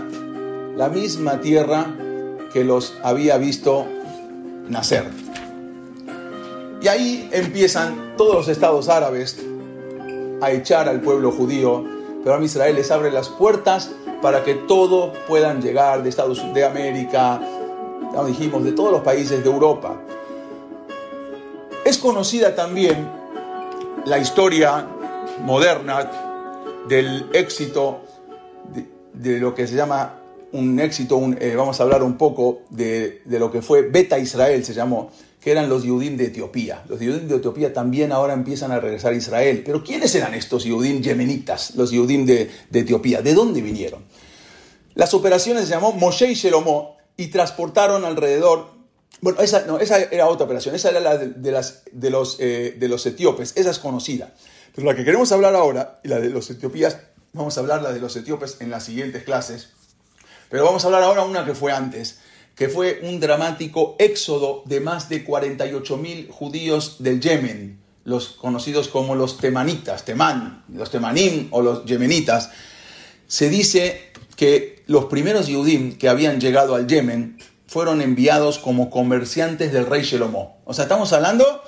[0.75, 1.95] la misma tierra
[2.53, 3.87] que los había visto
[4.69, 5.30] nacer.
[6.81, 9.37] Y ahí empiezan todos los estados árabes
[10.41, 11.85] a echar al pueblo judío,
[12.23, 16.55] pero a Israel les abre las puertas para que todos puedan llegar de Estados Unidos,
[16.55, 17.41] de América,
[18.25, 20.01] dijimos, de todos los países de Europa.
[21.85, 23.07] Es conocida también
[24.05, 24.87] la historia
[25.43, 26.09] moderna
[26.87, 28.01] del éxito
[28.73, 30.21] de, de lo que se llama
[30.53, 34.73] un éxito, eh, vamos a hablar un poco de, lo que fue Beta Israel, se
[34.73, 35.11] llamó,
[35.41, 36.83] que eran los Yudim de Etiopía.
[36.87, 39.63] Los Yudim de Etiopía también ahora empiezan a regresar a Israel.
[39.65, 43.23] Pero ¿quiénes eran estos Yudim yemenitas, los Yudim de, Etiopía?
[43.23, 44.05] ¿De dónde vinieron?
[44.93, 48.81] Las operaciones se llamó Moshe y Shelomó y transportaron alrededor
[49.19, 52.75] bueno, esa, no, esa era otra operación, esa era la de, las, de, los, eh,
[52.79, 54.33] de los etíopes, esa es conocida.
[54.73, 56.97] Pero la que queremos hablar ahora, y la de los etiopías,
[57.33, 59.69] vamos a hablar la de los etíopes en las siguientes clases,
[60.49, 62.19] pero vamos a hablar ahora una que fue antes,
[62.55, 69.15] que fue un dramático éxodo de más de 48.000 judíos del Yemen, los conocidos como
[69.15, 72.49] los temanitas, temán, los temanim o los yemenitas.
[73.27, 77.37] Se dice que los primeros yudim que habían llegado al Yemen
[77.67, 80.57] fueron enviados como comerciantes del rey Shelomó.
[80.65, 81.63] O sea, estamos hablando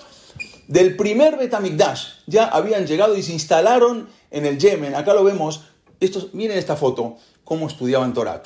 [0.68, 2.08] del primer Betamigdash.
[2.28, 4.96] Ya habían llegado y se instalaron en el Yemen.
[4.96, 5.66] Acá lo vemos.
[6.00, 8.44] Estos, miren esta foto, cómo estudiaban Torah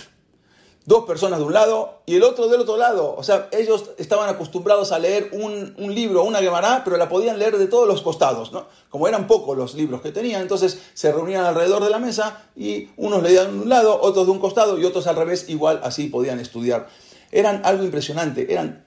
[0.87, 3.13] dos personas de un lado y el otro del otro lado.
[3.17, 7.57] O sea, ellos estaban acostumbrados a leer un, libro, una Gemara, pero la podían leer
[7.57, 8.53] de todos los costados.
[8.53, 8.67] ¿no?
[8.89, 12.87] Como eran pocos los libros que tenían, entonces se reunían alrededor de la mesa y
[12.95, 16.07] unos leían de un lado, otros de un costado y otros al revés, igual así
[16.07, 16.87] podían estudiar.
[17.33, 18.85] Eran algo impresionante, eran,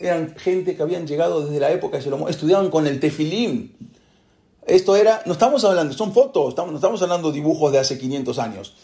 [0.00, 3.72] eran gente que habían llegado desde la época de Salomón, estudiaban con el tefilim.
[4.64, 7.98] Esto era, no estamos hablando, son fotos, estamos, no estamos hablando de dibujos de hace
[7.98, 8.74] 500 años.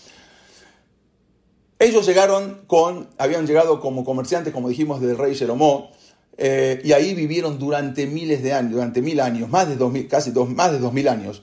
[1.78, 5.90] Ellos llegaron con, habían llegado como comerciantes, como dijimos, del rey Jeromó,
[6.36, 10.06] eh, y ahí vivieron durante miles de años, durante mil años, más de dos mil,
[10.08, 11.42] casi dos, más de dos mil años.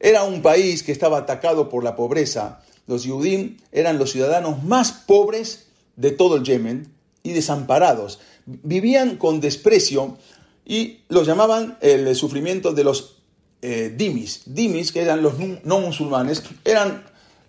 [0.00, 2.60] Era un país que estaba atacado por la pobreza.
[2.86, 5.66] Los Yudim eran los ciudadanos más pobres
[5.96, 6.92] de todo el Yemen
[7.22, 8.20] y desamparados.
[8.46, 10.16] Vivían con desprecio
[10.64, 13.22] y lo llamaban el sufrimiento de los
[13.62, 14.42] eh, dimis.
[14.46, 17.04] Dimis, que eran los no musulmanes, eran,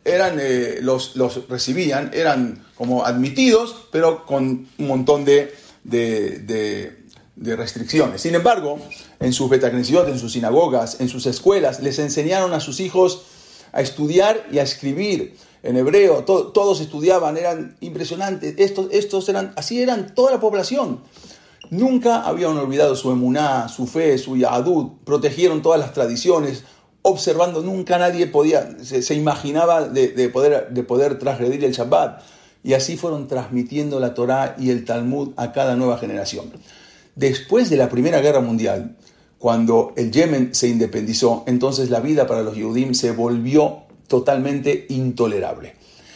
[0.06, 6.95] eran eh, los, los recibían, eran como admitidos, pero con un montón de, de,
[7.36, 8.22] de, restricciones.
[8.22, 8.80] Sin embargo,
[9.20, 13.24] en sus betacnesiot, en sus sinagogas, en sus escuelas, les enseñaron a sus hijos
[13.72, 19.82] a estudiar y a escribir en hebreo, todos estudiaban, eran impresionantes, estos, estos eran, así
[19.82, 21.02] eran toda la población.
[21.70, 26.64] Nunca habían olvidado su emuná, su fe, su yadud, protegieron todas las tradiciones,
[27.02, 32.22] observando, nunca nadie podía, se, imaginaba de, poder, de poder transgredir el Shabbat.
[32.64, 36.52] Y así fueron transmitiendo la Torá y el Talmud a cada nueva generación.
[37.16, 38.97] Después de la Primera Guerra Mundial,
[39.38, 45.76] cuando el Yemen se independizó, entonces la vida para los Yehudim se volvió totalmente intolerable.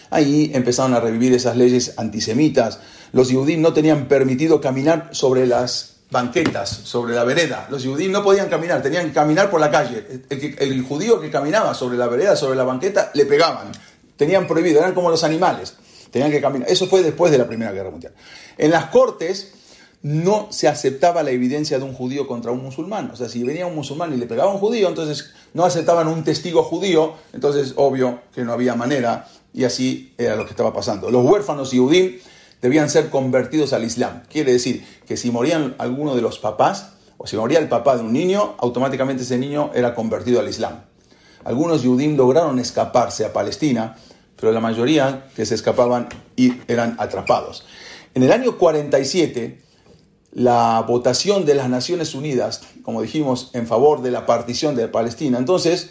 [0.10, 2.80] Ahí empezaron a revivir esas leyes antisemitas.
[3.14, 7.68] Los judíos no tenían permitido caminar sobre las banquetas, sobre la vereda.
[7.70, 10.05] Los judíos no podían caminar, tenían que caminar por la calle.
[10.30, 13.72] El, judío que caminaba sobre la vereda, sobre la banqueta, le pegaban.
[14.16, 15.76] Tenían prohibido, eran como los animales.
[16.11, 16.70] Tenían que caminar.
[16.70, 18.14] Eso fue después de la Primera Guerra Mundial.
[18.57, 19.53] En las cortes
[20.03, 23.09] no se aceptaba la evidencia de un judío contra un musulmán.
[23.11, 26.24] O sea, si venía un musulmán y le pegaba un judío, entonces no aceptaban un
[26.24, 31.09] testigo judío, entonces obvio que no había manera y así era lo que estaba pasando.
[31.09, 32.20] Los huérfanos y Udim
[32.64, 34.24] debían ser convertidos al Islam.
[34.32, 38.03] Quiere decir que si morían alguno de los papás, o si moría el papá de
[38.03, 40.82] un niño, automáticamente ese niño era convertido al Islam.
[41.43, 43.97] Algunos Yudim lograron escaparse a Palestina,
[44.39, 46.07] pero la mayoría que se escapaban
[46.70, 47.66] eran atrapados.
[48.14, 49.61] En el año 47,
[50.32, 55.38] la votación de las Naciones Unidas, como dijimos, en favor de la partición de Palestina,
[55.38, 55.89] entonces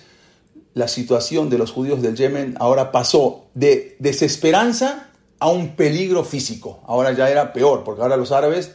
[0.72, 5.11] la situación de los judíos del Yemen ahora pasó de desesperanza
[5.42, 6.80] a un peligro físico.
[6.86, 8.70] Ahora ya era peor, porque ahora los árabes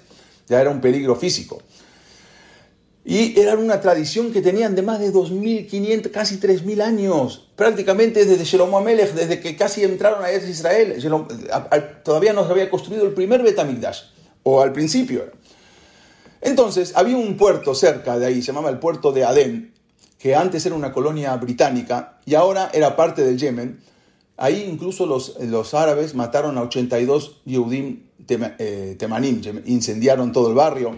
[0.49, 1.61] ya era un peligro físico.
[3.05, 8.43] Y era una tradición que tenían de más de 2.500, casi 3.000 años, prácticamente desde
[8.43, 11.01] Shalom Amelech, desde que casi entraron a Israel.
[12.03, 14.01] Todavía no se había construido el primer Betamigdash,
[14.43, 15.32] o al principio.
[16.41, 19.74] Entonces, había un puerto cerca de ahí, se llamaba el puerto de Adén,
[20.20, 23.80] que antes era una colonia británica y ahora era parte del Yemen,
[24.38, 30.97] ahí incluso los, los árabes mataron a 82 Yehudim eh, temanim, incendiaron todo el barrio.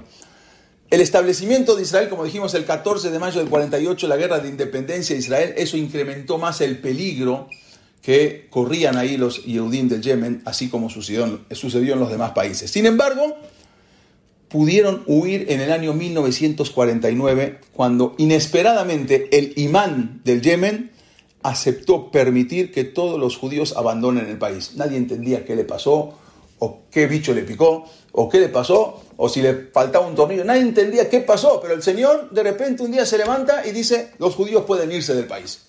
[0.90, 4.50] El establecimiento de Israel, como dijimos, el 14 de mayo del 48, la guerra de
[4.50, 7.48] independencia de Israel, eso incrementó más el peligro
[8.02, 12.72] que corrían ahí los Yehudim del Yemen, así como sucedió, sucedió en los demás países.
[12.72, 13.38] Sin embargo,
[14.48, 20.92] pudieron huir en el año 1949 cuando inesperadamente el imán del Yemen
[21.44, 24.74] aceptó permitir que todos los judíos abandonen el país.
[24.76, 26.16] Nadie entendía qué le pasó,
[26.60, 30.44] o qué bicho le picó, o qué le pasó, o si le faltaba un tornillo.
[30.44, 34.12] Nadie entendía qué pasó, pero el Señor de repente un día se levanta y dice,
[34.20, 35.66] los judíos pueden irse del país.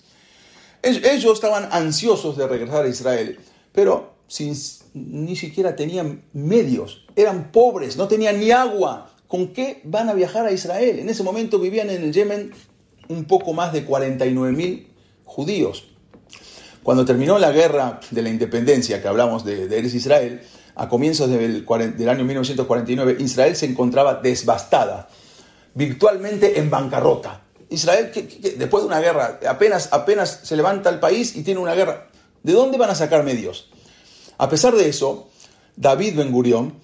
[0.83, 3.39] Ellos estaban ansiosos de regresar a Israel,
[3.71, 4.55] pero sin
[4.93, 9.07] ni siquiera tenían medios, eran pobres, no tenían ni agua.
[9.27, 10.99] ¿Con qué van a viajar a Israel?
[10.99, 12.51] En ese momento vivían en el Yemen
[13.07, 14.90] un poco más de 49 mil
[15.31, 15.85] judíos.
[16.83, 20.41] Cuando terminó la guerra de la independencia, que hablamos de, de Israel,
[20.75, 25.09] a comienzos del, del, año 1949, Israel se encontraba devastada,
[25.73, 27.43] virtualmente en bancarrota.
[27.69, 28.11] Israel,
[28.57, 32.09] después de una guerra, apenas, apenas se levanta el país y tiene una guerra.
[32.43, 33.69] ¿De dónde van a sacar medios?
[34.37, 35.29] A pesar de eso,
[35.75, 36.79] David Ben Gurión,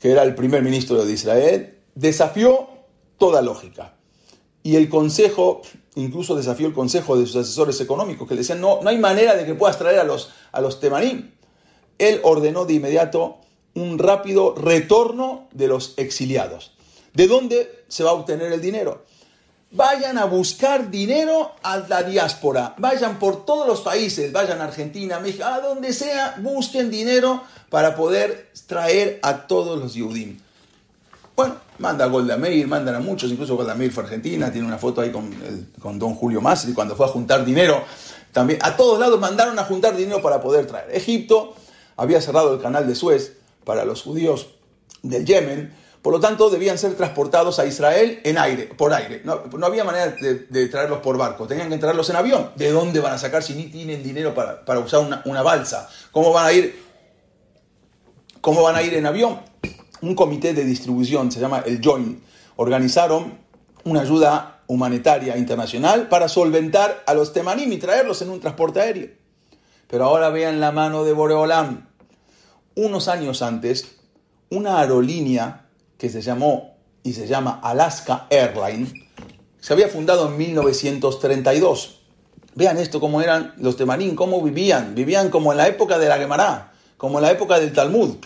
[0.00, 2.68] que era el primer ministro de Israel, desafió
[3.18, 3.94] toda lógica.
[4.62, 5.62] Y el consejo,
[5.94, 9.34] incluso desafió el consejo de sus asesores económicos, que le decían, no, no hay manera
[9.34, 11.32] de que puedas traer a los, a los temanim.
[11.98, 13.38] Él ordenó de inmediato
[13.74, 16.72] un rápido retorno de los exiliados.
[17.14, 19.04] ¿De dónde se va a obtener el dinero?
[19.70, 22.74] Vayan a buscar dinero a la diáspora.
[22.76, 27.96] Vayan por todos los países, vayan a Argentina, México, a donde sea, busquen dinero para
[27.96, 30.38] poder traer a todos los Yudim.
[31.34, 34.66] Bueno, manda a Golda Meir, mandan a muchos, incluso Golda Meir fue a Argentina, tiene
[34.66, 35.30] una foto ahí con,
[35.80, 37.82] con don Julio Masri cuando fue a juntar dinero.
[38.32, 40.90] También a todos lados mandaron a juntar dinero para poder traer.
[40.94, 41.54] Egipto
[41.96, 44.48] había cerrado el canal de Suez para los judíos
[45.02, 49.22] del Yemen por lo tanto, debían ser transportados a Israel en aire, por aire.
[49.24, 52.50] No, había manera de, traerlos por barco, tenían que traerlos en avión.
[52.56, 55.88] ¿De dónde van a sacar si ni tienen dinero para, usar una, balsa?
[56.10, 56.82] ¿Cómo van a ir?
[58.40, 59.40] ¿Cómo van a ir en avión?
[60.02, 62.22] Un comité de distribución, se llama el Joint,
[62.56, 63.38] organizaron
[63.84, 69.10] una ayuda humanitaria internacional para solventar a los temanim y traerlos en un transporte aéreo.
[69.88, 71.86] Pero ahora vean la mano de Boreolam.
[72.74, 73.96] Unos años antes,
[74.50, 75.66] una aerolínea
[75.98, 78.92] que se llamó y se llama Alaska Airlines,
[79.60, 82.00] se había fundado en 1932.
[82.54, 84.94] Vean esto, cómo eran los temarín, cómo vivían.
[84.94, 88.16] Vivían como en la época de la Gemara, como en la época del Talmud.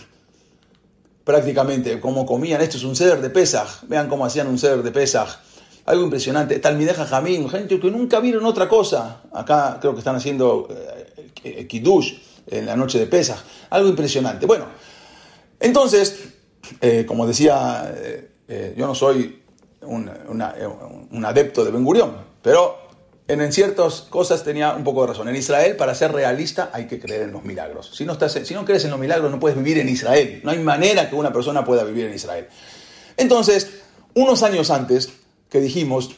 [1.27, 2.61] Prácticamente, cómo comían.
[2.61, 3.83] Esto es un ceder de Pesaj.
[3.89, 5.27] Vean cómo hacían un ceder de Pesaj.
[5.85, 6.57] Algo impresionante.
[6.59, 9.23] Talmideja Jamín, gente que nunca vieron otra cosa.
[9.33, 10.69] Acá creo que están haciendo
[11.43, 12.13] eh, Kiddush
[12.47, 13.39] en la noche de Pesaj.
[13.71, 14.45] Algo impresionante.
[14.45, 14.67] Bueno,
[15.59, 16.29] entonces,
[16.79, 19.43] eh, como decía, eh, eh, yo no soy
[19.81, 20.55] un, una,
[21.11, 22.86] un adepto de Ben Gurión, pero
[23.27, 25.27] en, ciertas cosas tenía un poco de razón.
[25.27, 27.91] En Israel, para ser realista, hay que creer en los milagros.
[27.93, 30.41] Si no, crees en los milagros, no puedes vivir en Israel.
[30.43, 32.47] No hay manera que una persona pueda vivir en Israel.
[33.17, 33.81] Entonces,
[34.13, 35.09] unos años antes
[35.49, 36.11] que dijimos,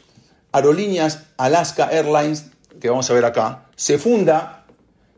[0.52, 2.46] Aerolíneas Alaska Airlines,
[2.80, 4.66] que vamos a ver acá, se funda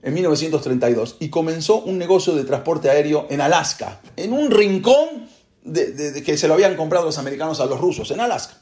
[0.01, 5.29] en 1932 y comenzó un negocio de transporte aéreo en Alaska, en un rincón
[5.63, 8.55] de que se lo habían comprado los americanos a los rusos, en Alaska.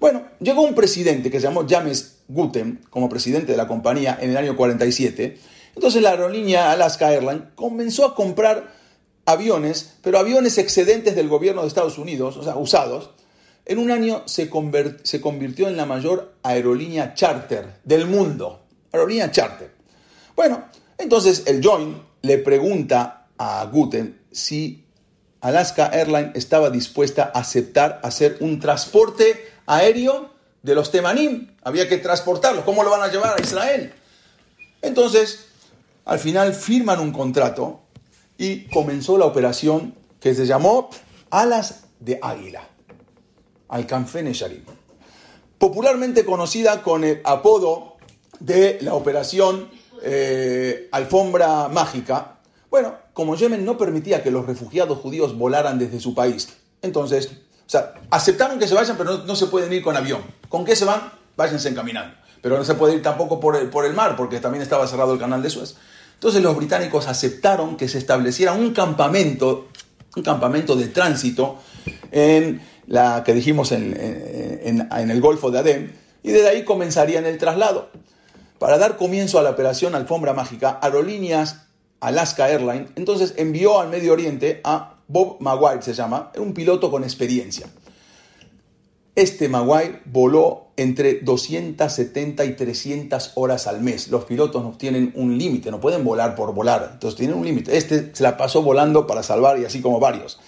[0.00, 4.30] Bueno, llegó un presidente que se llamó James Guten como presidente de la compañía en
[4.30, 5.38] el año 47.
[5.74, 8.72] Entonces la aerolínea Alaska Airlines comenzó a comprar
[9.26, 13.10] aviones, pero aviones excedentes del gobierno de Estados Unidos, o sea, usados.
[13.66, 14.50] En un año se,
[15.02, 18.64] se convirtió en la mayor aerolínea charter del mundo.
[18.92, 19.70] Aerolínea charter.
[20.34, 20.64] Bueno,
[20.96, 24.86] entonces el Joint le pregunta a Guten si
[25.42, 30.30] Alaska Airlines estaba dispuesta a aceptar hacer un transporte aéreo
[30.62, 31.54] de los Temanim.
[31.62, 32.64] Había que transportarlos.
[32.64, 33.92] ¿Cómo lo van a llevar a Israel?
[34.82, 35.46] Entonces,
[36.04, 37.80] al final firman un contrato
[38.36, 40.90] y comenzó la operación que se llamó
[41.30, 42.66] Alas de Águila,
[43.68, 44.64] Alcanfe Nesharim.
[45.58, 47.96] Popularmente conocida con el apodo
[48.40, 49.68] de la operación
[50.02, 52.38] eh, Alfombra Mágica.
[52.70, 56.48] Bueno, como Yemen no permitía que los refugiados judíos volaran desde su país,
[56.80, 57.30] entonces
[57.70, 60.22] o sea, aceptaron que se vayan, pero no, se pueden ir con avión.
[60.48, 61.12] ¿Con qué se van?
[61.36, 62.16] Váyanse encaminando.
[62.42, 65.40] Pero no se puede ir tampoco por el, mar, porque también estaba cerrado el canal
[65.40, 65.76] de Suez.
[66.14, 69.68] Entonces los británicos aceptaron que se estableciera un campamento,
[70.16, 71.60] un campamento de tránsito
[72.10, 77.90] en la que dijimos en el Golfo de Adén, y desde ahí comenzarían el traslado.
[78.58, 81.68] Para dar comienzo a la operación Alfombra Mágica, Aerolíneas
[82.00, 87.02] Alaska Airlines entonces envió al Medio Oriente a Bob Maguire se llama, un piloto con
[87.02, 87.66] experiencia.
[89.16, 94.06] Este Maguire voló entre 270 y 300 horas al mes.
[94.06, 97.76] Los pilotos no tienen un límite, no pueden volar por volar, entonces tienen un límite.
[97.76, 100.38] Este se la pasó volando para salvar y así como varios.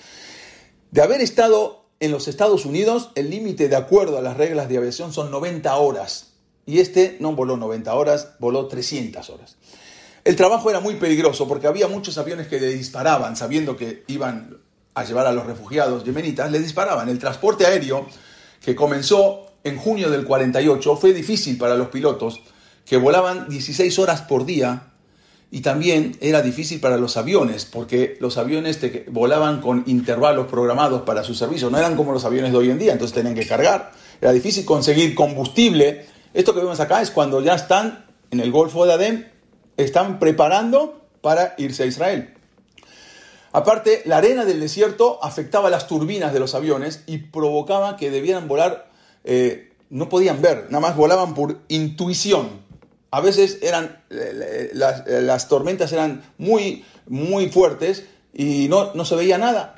[0.93, 4.79] De haber estado en los Estados Unidos, el límite de acuerdo a las reglas de
[4.79, 6.35] aviación son 90 horas.
[6.67, 9.57] Y este no voló 90 horas, voló 300 horas.
[10.25, 14.57] El trabajo era muy peligroso porque había muchos aviones que le disparaban, sabiendo que iban
[14.95, 17.09] a llevar a los refugiados yemenitas, le disparaban.
[17.09, 18.07] El transporte aéreo,
[18.65, 22.41] que comenzó en junio del 48, fue difícil para los pilotos,
[22.85, 24.93] que volaban 16 horas por día,
[25.51, 31.25] y también era difícil para los aviones, porque los aviones volaban con intervalos programados para
[31.25, 33.93] su servicio, no eran como los aviones de hoy en día, entonces tenían que cargar,
[34.21, 36.07] era difícil conseguir combustible.
[36.33, 39.32] Esto que vemos acá es cuando ya están en el Golfo de Adén
[39.77, 42.35] están preparando para irse a Israel.
[43.53, 48.49] Aparte, la arena del desierto afectaba las turbinas de los aviones y provocaba que debieran
[48.49, 48.91] volar,
[49.25, 52.63] eh, no podían ver, nada más volaban por intuición.
[53.11, 59.17] A veces eran, eh, las, las, tormentas eran muy, muy fuertes y no, no se
[59.17, 59.77] veía nada.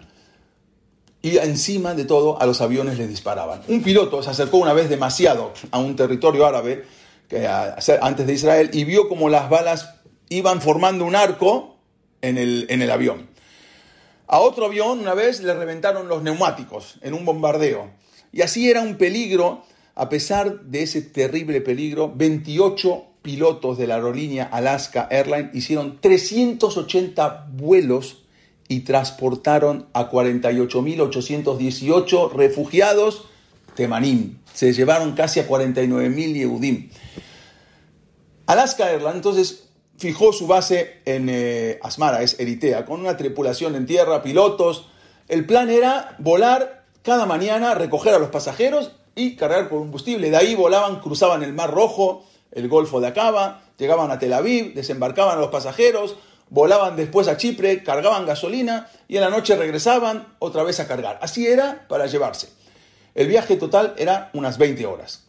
[1.20, 3.62] Y encima de todo, a los aviones les disparaban.
[3.66, 6.84] Un piloto se acercó una vez demasiado a un territorio árabe
[8.00, 9.94] antes de Israel y vio como las balas
[10.28, 11.76] iban formando un arco
[12.22, 13.28] en el, en el avión.
[14.26, 17.90] A otro avión una vez le reventaron los neumáticos en un bombardeo.
[18.32, 19.64] Y así era un peligro,
[19.94, 27.48] a pesar de ese terrible peligro, 28 pilotos de la aerolínea Alaska Airlines hicieron 380
[27.52, 28.22] vuelos
[28.68, 33.26] y transportaron a 48.818 refugiados
[33.74, 34.38] temanim.
[34.54, 36.90] Se llevaron casi a 49.000 Yehudim.
[38.46, 39.64] Alaska Airlines entonces
[39.98, 44.88] fijó su base en eh, Asmara, es Eritea, con una tripulación en tierra, pilotos.
[45.28, 50.30] El plan era volar cada mañana, recoger a los pasajeros y cargar combustible.
[50.30, 54.74] De ahí volaban, cruzaban el Mar Rojo, el Golfo de Acaba, llegaban a Tel Aviv,
[54.74, 56.16] desembarcaban a los pasajeros,
[56.50, 61.18] volaban después a Chipre, cargaban gasolina y en la noche regresaban otra vez a cargar.
[61.22, 62.48] Así era para llevarse.
[63.14, 65.24] El viaje total era unas 20 horas.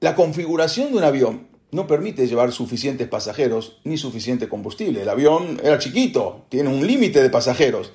[0.00, 5.02] La configuración de un avión no permite llevar suficientes pasajeros ni suficiente combustible.
[5.02, 7.92] El avión era chiquito, tiene un límite de pasajeros.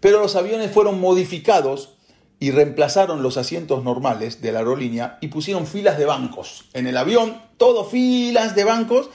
[0.00, 1.94] Pero los aviones fueron modificados
[2.40, 6.68] y reemplazaron los asientos normales de la aerolínea y pusieron filas de bancos.
[6.74, 9.08] En el avión, todo filas de bancos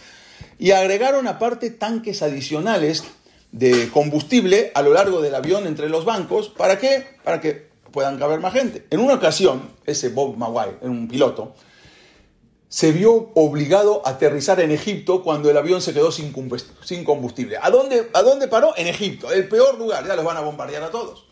[0.58, 3.04] y agregaron aparte tanques adicionales
[3.52, 6.50] de combustible a lo largo del avión entre los bancos.
[6.50, 7.06] ¿Para qué?
[7.24, 8.86] Para que puedan caber más gente.
[8.90, 11.54] En una ocasión, ese Bob Maguire, un piloto,
[12.68, 16.32] se vio obligado a aterrizar en Egipto cuando el avión se quedó sin
[17.04, 17.58] combustible.
[17.62, 18.74] ¿A dónde, ¿A dónde paró?
[18.78, 21.26] En Egipto, el peor lugar, ya los van a bombardear a todos.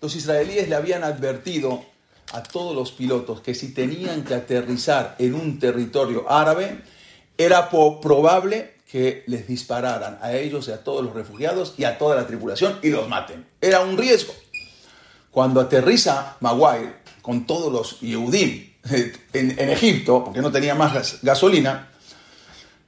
[0.00, 1.84] Los israelíes le habían advertido
[2.32, 6.82] a todos los pilotos que si tenían que aterrizar en un territorio árabe,
[7.38, 12.16] era probable que les dispararan a ellos y a todos los refugiados y a toda
[12.16, 13.46] la tripulación y los maten.
[13.60, 14.32] Era un riesgo.
[15.36, 18.72] Cuando aterriza Maguire con todos los Yehudim
[19.34, 21.90] en, Egipto, porque no tenía más gasolina,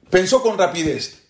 [0.08, 1.24] pensó con rapidez.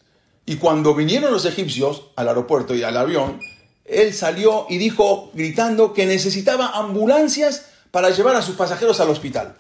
[0.47, 3.41] Y cuando vinieron los egipcios al aeropuerto y al avión,
[3.85, 9.57] él salió y dijo, gritando, que necesitaba ambulancias para llevar a sus pasajeros al hospital.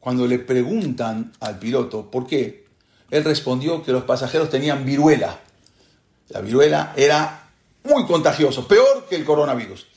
[0.00, 2.66] Cuando le preguntan al piloto por qué,
[3.08, 5.38] él respondió que los pasajeros tenían viruela.
[6.30, 7.50] La viruela era
[7.84, 9.91] muy contagioso, peor que el coronavirus.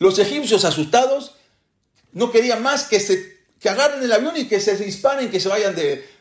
[0.00, 1.36] Los egipcios asustados
[2.12, 5.48] no querían más que se que agarren el avión y que se disparen, que se
[5.48, 6.18] vayan de,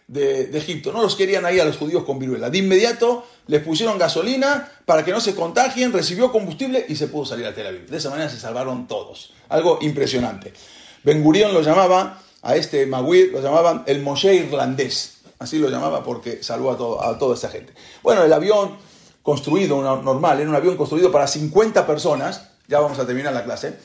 [0.54, 0.92] Egipto.
[0.92, 2.50] No los querían ahí a los judíos con viruela.
[2.50, 7.26] De inmediato les pusieron gasolina para que no se contagien, recibió combustible y se pudo
[7.26, 7.88] salir a Tel Aviv.
[7.88, 9.34] De esa manera se salvaron todos.
[9.50, 10.52] Algo impresionante.
[11.04, 15.22] Ben Gurion lo llamaba, a este Maguir lo llamaban el Moshe irlandés.
[15.38, 17.74] Así lo llamaba porque salvó a, todo, a toda esa gente.
[18.04, 18.78] Bueno, el avión
[19.22, 22.50] construido, normal, era un avión construido para 50 personas.
[22.70, 23.76] Ya vamos a terminar la clase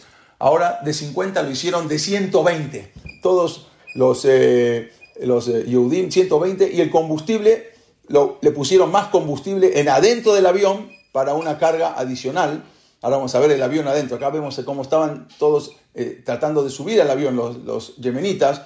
[0.45, 2.93] ahora de 50 lo hicieron de 120.
[3.22, 7.72] Todos los, eh, los eh, Yehudim, 120, y el combustible,
[8.09, 12.64] lo, le pusieron más combustible en adentro del avión para una carga adicional.
[13.01, 14.16] Ahora vamos a ver el avión adentro.
[14.16, 18.62] Acá vemos cómo estaban todos eh, tratando de subir al avión los, los yemenitas.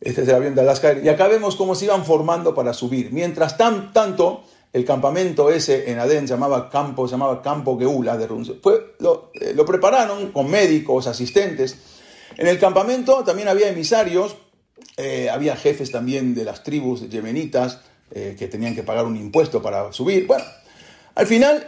[0.00, 0.98] Este es el avión de Alaska.
[1.02, 3.12] Y acá vemos cómo se iban formando para subir.
[3.12, 8.26] Mientras tan, tanto, el campamento ese en Adén llamaba campo, llamaba campo Geula de
[8.62, 8.94] Fue,
[9.34, 11.76] eh, lo, prepararon con médicos, asistentes.
[12.38, 14.36] En el campamento también había emisarios,
[14.96, 19.60] eh, había jefes también de las tribus yemenitas eh, que tenían que pagar un impuesto
[19.60, 20.26] para subir.
[20.26, 20.44] Bueno,
[21.14, 21.66] al final,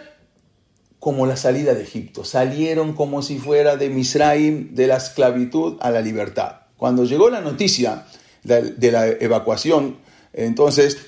[0.98, 5.90] como la salida de Egipto, salieron como si fuera de Misraim, de la esclavitud a
[5.90, 6.60] la libertad.
[6.78, 8.06] Cuando llegó la noticia
[8.42, 9.98] de, la evacuación,
[10.32, 10.98] entonces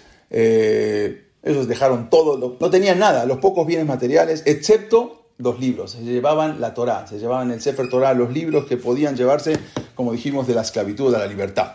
[1.46, 5.92] ellos dejaron todo, no tenían nada, los pocos bienes materiales, excepto los libros.
[5.92, 9.56] Se llevaban la Torá, se llevaban el Sefer Torah, los libros que podían llevarse,
[9.94, 11.74] como dijimos, de la esclavitud a la libertad.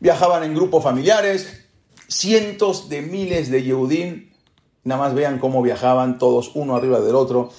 [0.00, 1.64] Viajaban en grupos familiares,
[2.08, 4.32] cientos de miles de Yehudim,
[4.84, 7.50] nada más vean cómo viajaban todos uno arriba del otro,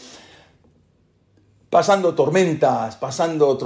[1.72, 3.58] pasando tormentas, pasando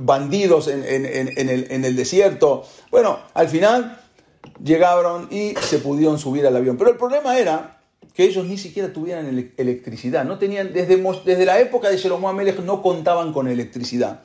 [0.00, 2.64] bandidos en, el, en el desierto.
[2.90, 4.03] Bueno, al final
[4.62, 6.76] llegaron y se pudieron subir al avión.
[6.76, 7.80] Pero el problema era
[8.14, 10.24] que ellos ni siquiera tuvieran electricidad.
[10.24, 14.22] No tenían, desde, desde la época de Jeroboam Amelech no contaban con electricidad.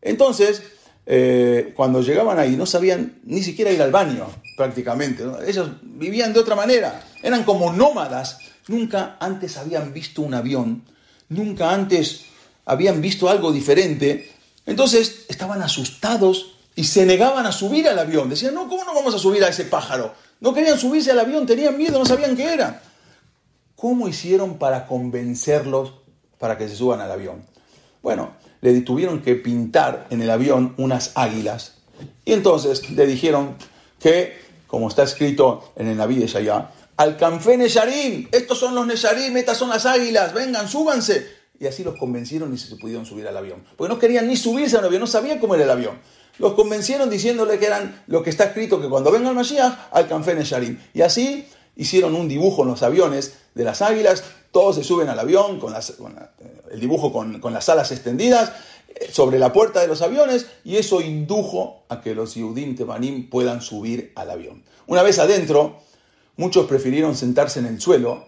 [0.00, 0.62] Entonces,
[1.04, 5.24] eh, cuando llegaban ahí, no sabían ni siquiera ir al baño, prácticamente.
[5.46, 7.04] Ellos vivían de otra manera.
[7.22, 8.38] Eran como nómadas.
[8.68, 10.82] Nunca antes habían visto un avión.
[11.28, 12.26] Nunca antes
[12.64, 14.30] habían visto algo diferente.
[14.64, 18.28] Entonces, estaban asustados y se negaban a subir al avión.
[18.28, 20.14] Decían, no, ¿cómo no vamos a subir a ese pájaro?
[20.40, 22.82] No querían subirse al avión, tenían miedo, no sabían qué era.
[23.76, 25.92] ¿Cómo hicieron para convencerlos
[26.38, 27.44] para que se suban al avión?
[28.02, 31.74] Bueno, le tuvieron que pintar en el avión unas águilas.
[32.24, 33.56] Y entonces le dijeron
[34.00, 39.36] que, como está escrito en el Naví de Shaya, Alcanfé Nesharim, estos son los Nesharim,
[39.36, 41.42] estas son las águilas, vengan, súbanse.
[41.58, 43.64] Y así los convencieron y se pudieron subir al avión.
[43.76, 45.98] Porque no querían ni subirse al avión, no sabían cómo era el avión
[46.38, 50.38] los convencieron diciéndole que eran lo que está escrito, que cuando venga el Mashiach, alcancen
[50.38, 50.78] el Sharim.
[50.94, 51.46] Y así
[51.76, 55.74] hicieron un dibujo en los aviones de las águilas, todos se suben al avión con,
[56.70, 58.52] el dibujo con, las alas extendidas
[58.88, 63.30] eh, sobre la puerta de los aviones y eso indujo a que los Yehudim Tebanim
[63.30, 64.62] puedan subir al avión.
[64.86, 65.78] Una vez adentro,
[66.36, 68.26] muchos prefirieron sentarse en el suelo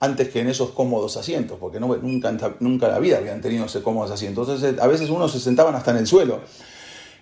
[0.00, 3.82] antes que en esos cómodos asientos, porque nunca, nunca en la vida habían tenido esos
[3.82, 4.48] cómodos asientos.
[4.48, 6.40] Entonces, a veces unos se sentaban hasta en el suelo.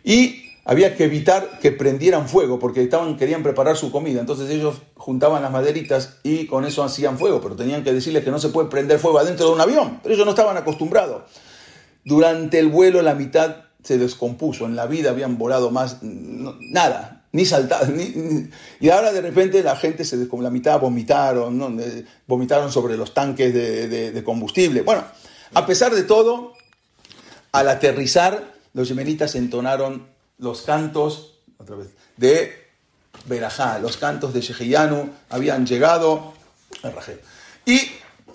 [0.05, 4.21] Y había que evitar que prendieran fuego porque estaban, querían preparar su comida.
[4.21, 8.31] Entonces ellos juntaban las maderitas y con eso hacían fuego, pero tenían que decirles que
[8.31, 10.01] no se puede prender fuego adentro de un avión.
[10.03, 11.23] Pero ellos no estaban acostumbrados.
[12.05, 14.67] Durante el vuelo la mitad se descompuso.
[14.67, 17.93] En la vida habían volado más, nada, ni saltado.
[18.81, 21.81] y ahora de repente la gente, se la mitad vomitaron,
[22.27, 24.83] vomitaron sobre los tanques de combustible.
[24.83, 25.05] Bueno,
[25.55, 26.55] a pesar de todo,
[27.53, 30.07] Al aterrizar, los yemenitas entonaron
[30.39, 32.53] los cantos, otra vez, de
[33.27, 36.33] Berajá, los cantos de Sheheyanu habían llegado
[37.65, 37.79] Y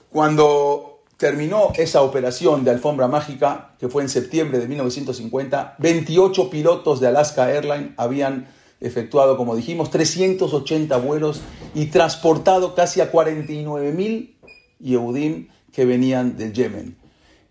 [0.10, 7.00] cuando terminó esa operación de alfombra mágica, que fue en septiembre de 1950, 28 pilotos
[7.00, 8.48] de Alaska Airlines habían
[8.80, 11.42] efectuado, como dijimos, 380 vuelos
[11.74, 14.38] y transportado casi a 49 mil
[14.80, 16.96] Yehudim que venían del Yemen.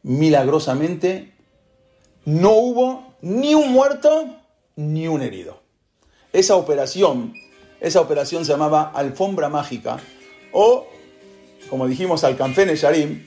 [0.03, 1.33] Milagrosamente,
[2.27, 4.27] no hubo ni un muerto
[4.75, 5.63] ni un herido.
[6.33, 7.33] Esa operación,
[7.81, 9.99] esa operación se llamaba alfombra mágica
[10.53, 10.87] o,
[11.71, 13.25] como dijimos, Alcanfene Sharim.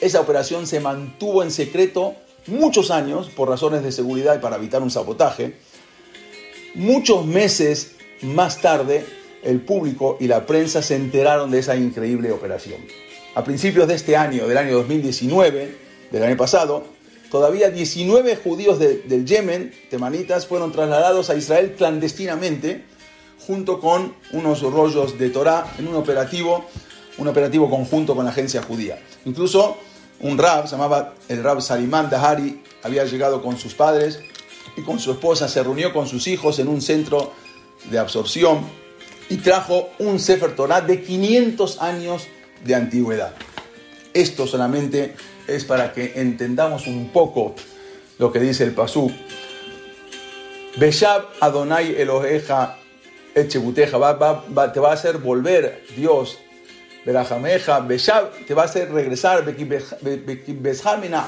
[0.00, 2.14] Esa operación se mantuvo en secreto
[2.46, 5.58] muchos años por razones de seguridad y para evitar un sabotaje.
[6.74, 9.04] Muchos meses más tarde,
[9.42, 12.80] el público y la prensa se enteraron de esa increíble operación.
[13.34, 15.76] A principios de este año, del año 2019,
[16.10, 16.95] del año pasado,
[17.30, 22.84] todavía 19 judíos del Yemen, temanitas, fueron trasladados a Israel clandestinamente
[23.46, 26.66] junto con unos rollos de Torah en un operativo,
[27.18, 28.98] un operativo conjunto con la agencia judía.
[29.24, 29.76] Incluso
[30.20, 34.20] un rab, se llamaba el rab Salimán Dahari, había llegado con sus padres
[34.76, 37.32] y con su esposa, se reunió con sus hijos en un centro
[37.90, 38.60] de absorción
[39.28, 42.26] y trajo un Sefer Torah de 500 años
[42.64, 43.34] de antigüedad.
[44.14, 45.14] Esto solamente
[45.46, 47.54] es para que entendamos un poco
[48.18, 49.12] lo que dice el Pasú.
[50.76, 52.78] Beshab Adonai Eloheja
[53.34, 53.98] Echebuteja,
[54.72, 56.38] te va a hacer volver Dios,
[57.04, 59.44] Berajameja, Beshab, te va a hacer regresar,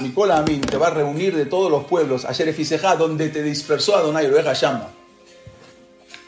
[0.00, 3.96] Nicola Amin, te va a reunir de todos los pueblos, Ayer Efiseja, donde te dispersó
[3.96, 4.88] Adonai Eloheja Shama.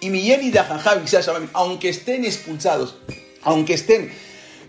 [0.01, 0.53] Y Miyeni
[1.53, 2.97] aunque estén expulsados,
[3.43, 4.13] aunque estén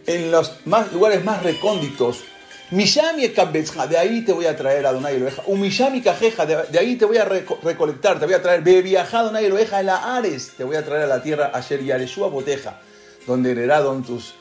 [0.07, 2.23] en los más, lugares más recónditos,
[2.71, 5.43] Mishami de ahí te voy a traer a Donai Eloheja.
[5.45, 8.61] Umishami Kajeja, de ahí te voy a recolectar, te voy a traer.
[8.61, 12.79] Bebiajá Donai Eloheja la Ares, te voy a traer a la tierra Asher Yareshua Boteja,
[13.27, 14.35] donde heredaron tus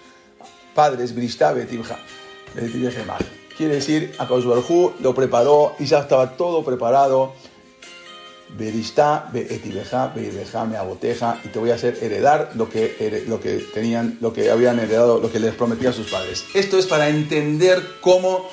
[0.76, 1.98] padres, Brishta Betimja.
[3.56, 7.34] Quiere decir, a lo preparó y ya estaba todo preparado
[10.64, 14.50] me aboteja, y te voy a hacer heredar lo que, lo que tenían, lo que
[14.50, 16.44] habían heredado, lo que les prometía a sus padres.
[16.54, 18.48] Esto es para entender cómo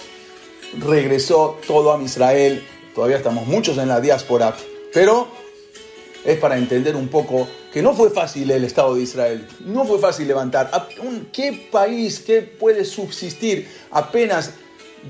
[0.80, 2.64] regresó todo a Israel.
[2.96, 4.56] Todavía estamos muchos en la diáspora,
[4.94, 5.28] pero
[6.26, 10.00] es para entender un poco que no fue fácil el Estado de Israel, no fue
[10.00, 10.72] fácil levantar.
[11.32, 14.52] ¿Qué país, qué puede subsistir apenas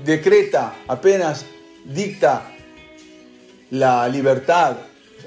[0.04, 1.44] decreta, apenas
[1.84, 2.54] dicta
[3.70, 4.76] la libertad,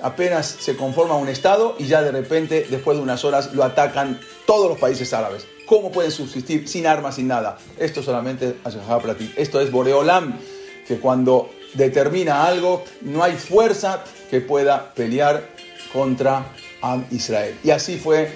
[0.02, 4.20] apenas se conforma un Estado y ya de repente, después de unas horas, lo atacan
[4.46, 5.46] todos los países árabes.
[5.66, 7.58] ¿Cómo pueden subsistir sin armas, sin nada?
[7.78, 8.56] Esto solamente
[9.18, 9.34] ti.
[9.38, 10.38] Esto es Boreolam,
[10.88, 15.48] que cuando determina algo, no hay fuerza que pueda pelear
[15.94, 16.46] contra
[17.12, 17.58] Israel.
[17.64, 18.32] Y así fue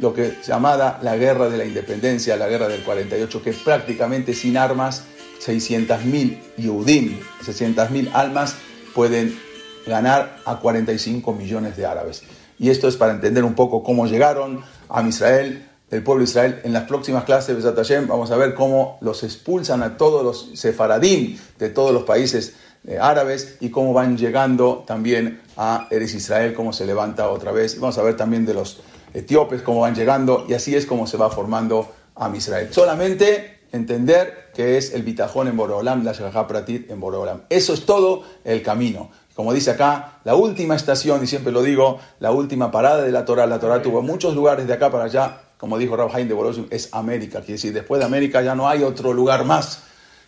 [0.00, 4.56] lo que llamada la guerra de la independencia, la guerra del 48, que prácticamente sin
[4.56, 5.04] armas,
[5.44, 8.56] 600.000 Yudim, 600.000 almas
[8.94, 9.38] pueden
[9.86, 12.22] ganar a 45 millones de árabes.
[12.58, 16.60] Y esto es para entender un poco cómo llegaron a Israel, el pueblo de Israel.
[16.64, 20.58] En las próximas clases de Hashem vamos a ver cómo los expulsan a todos los
[20.58, 22.54] sefaradín de todos los países
[22.86, 27.78] eh, árabes y cómo van llegando también a Eres Israel, cómo se levanta otra vez.
[27.80, 28.80] Vamos a ver también de los
[29.12, 32.68] etíopes, cómo van llegando y así es como se va formando a Israel.
[32.70, 37.42] Solamente entender que es el bitajón en Borolam, la Shahá Pratit en Borolam.
[37.50, 39.10] Eso es todo el camino.
[39.36, 43.26] Como dice acá, la última estación, y siempre lo digo, la última parada de la
[43.26, 46.32] Torah, la Torah tuvo muchos lugares de acá para allá, como dijo Rab Haim de
[46.32, 47.40] Borosium, es América.
[47.40, 49.82] Quiere decir, después de América ya no hay otro lugar más.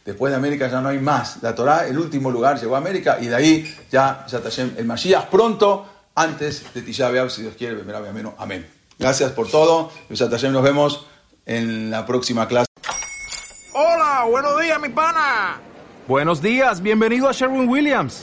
[0.04, 1.42] Después de América ya no hay más.
[1.42, 4.42] La Torah, el último lugar, llegó a América y de ahí ya, ya
[4.76, 7.82] el Mashiach pronto, antes de Tisha B'Av, si Dios quiere,
[8.36, 8.66] amén.
[8.98, 9.90] Gracias por todo.
[10.10, 11.06] nos vemos
[11.46, 12.68] en la próxima clase.
[13.72, 15.60] Hola, buenos días, mi pana.
[16.06, 18.22] Buenos días, bienvenido a Sherwin Williams.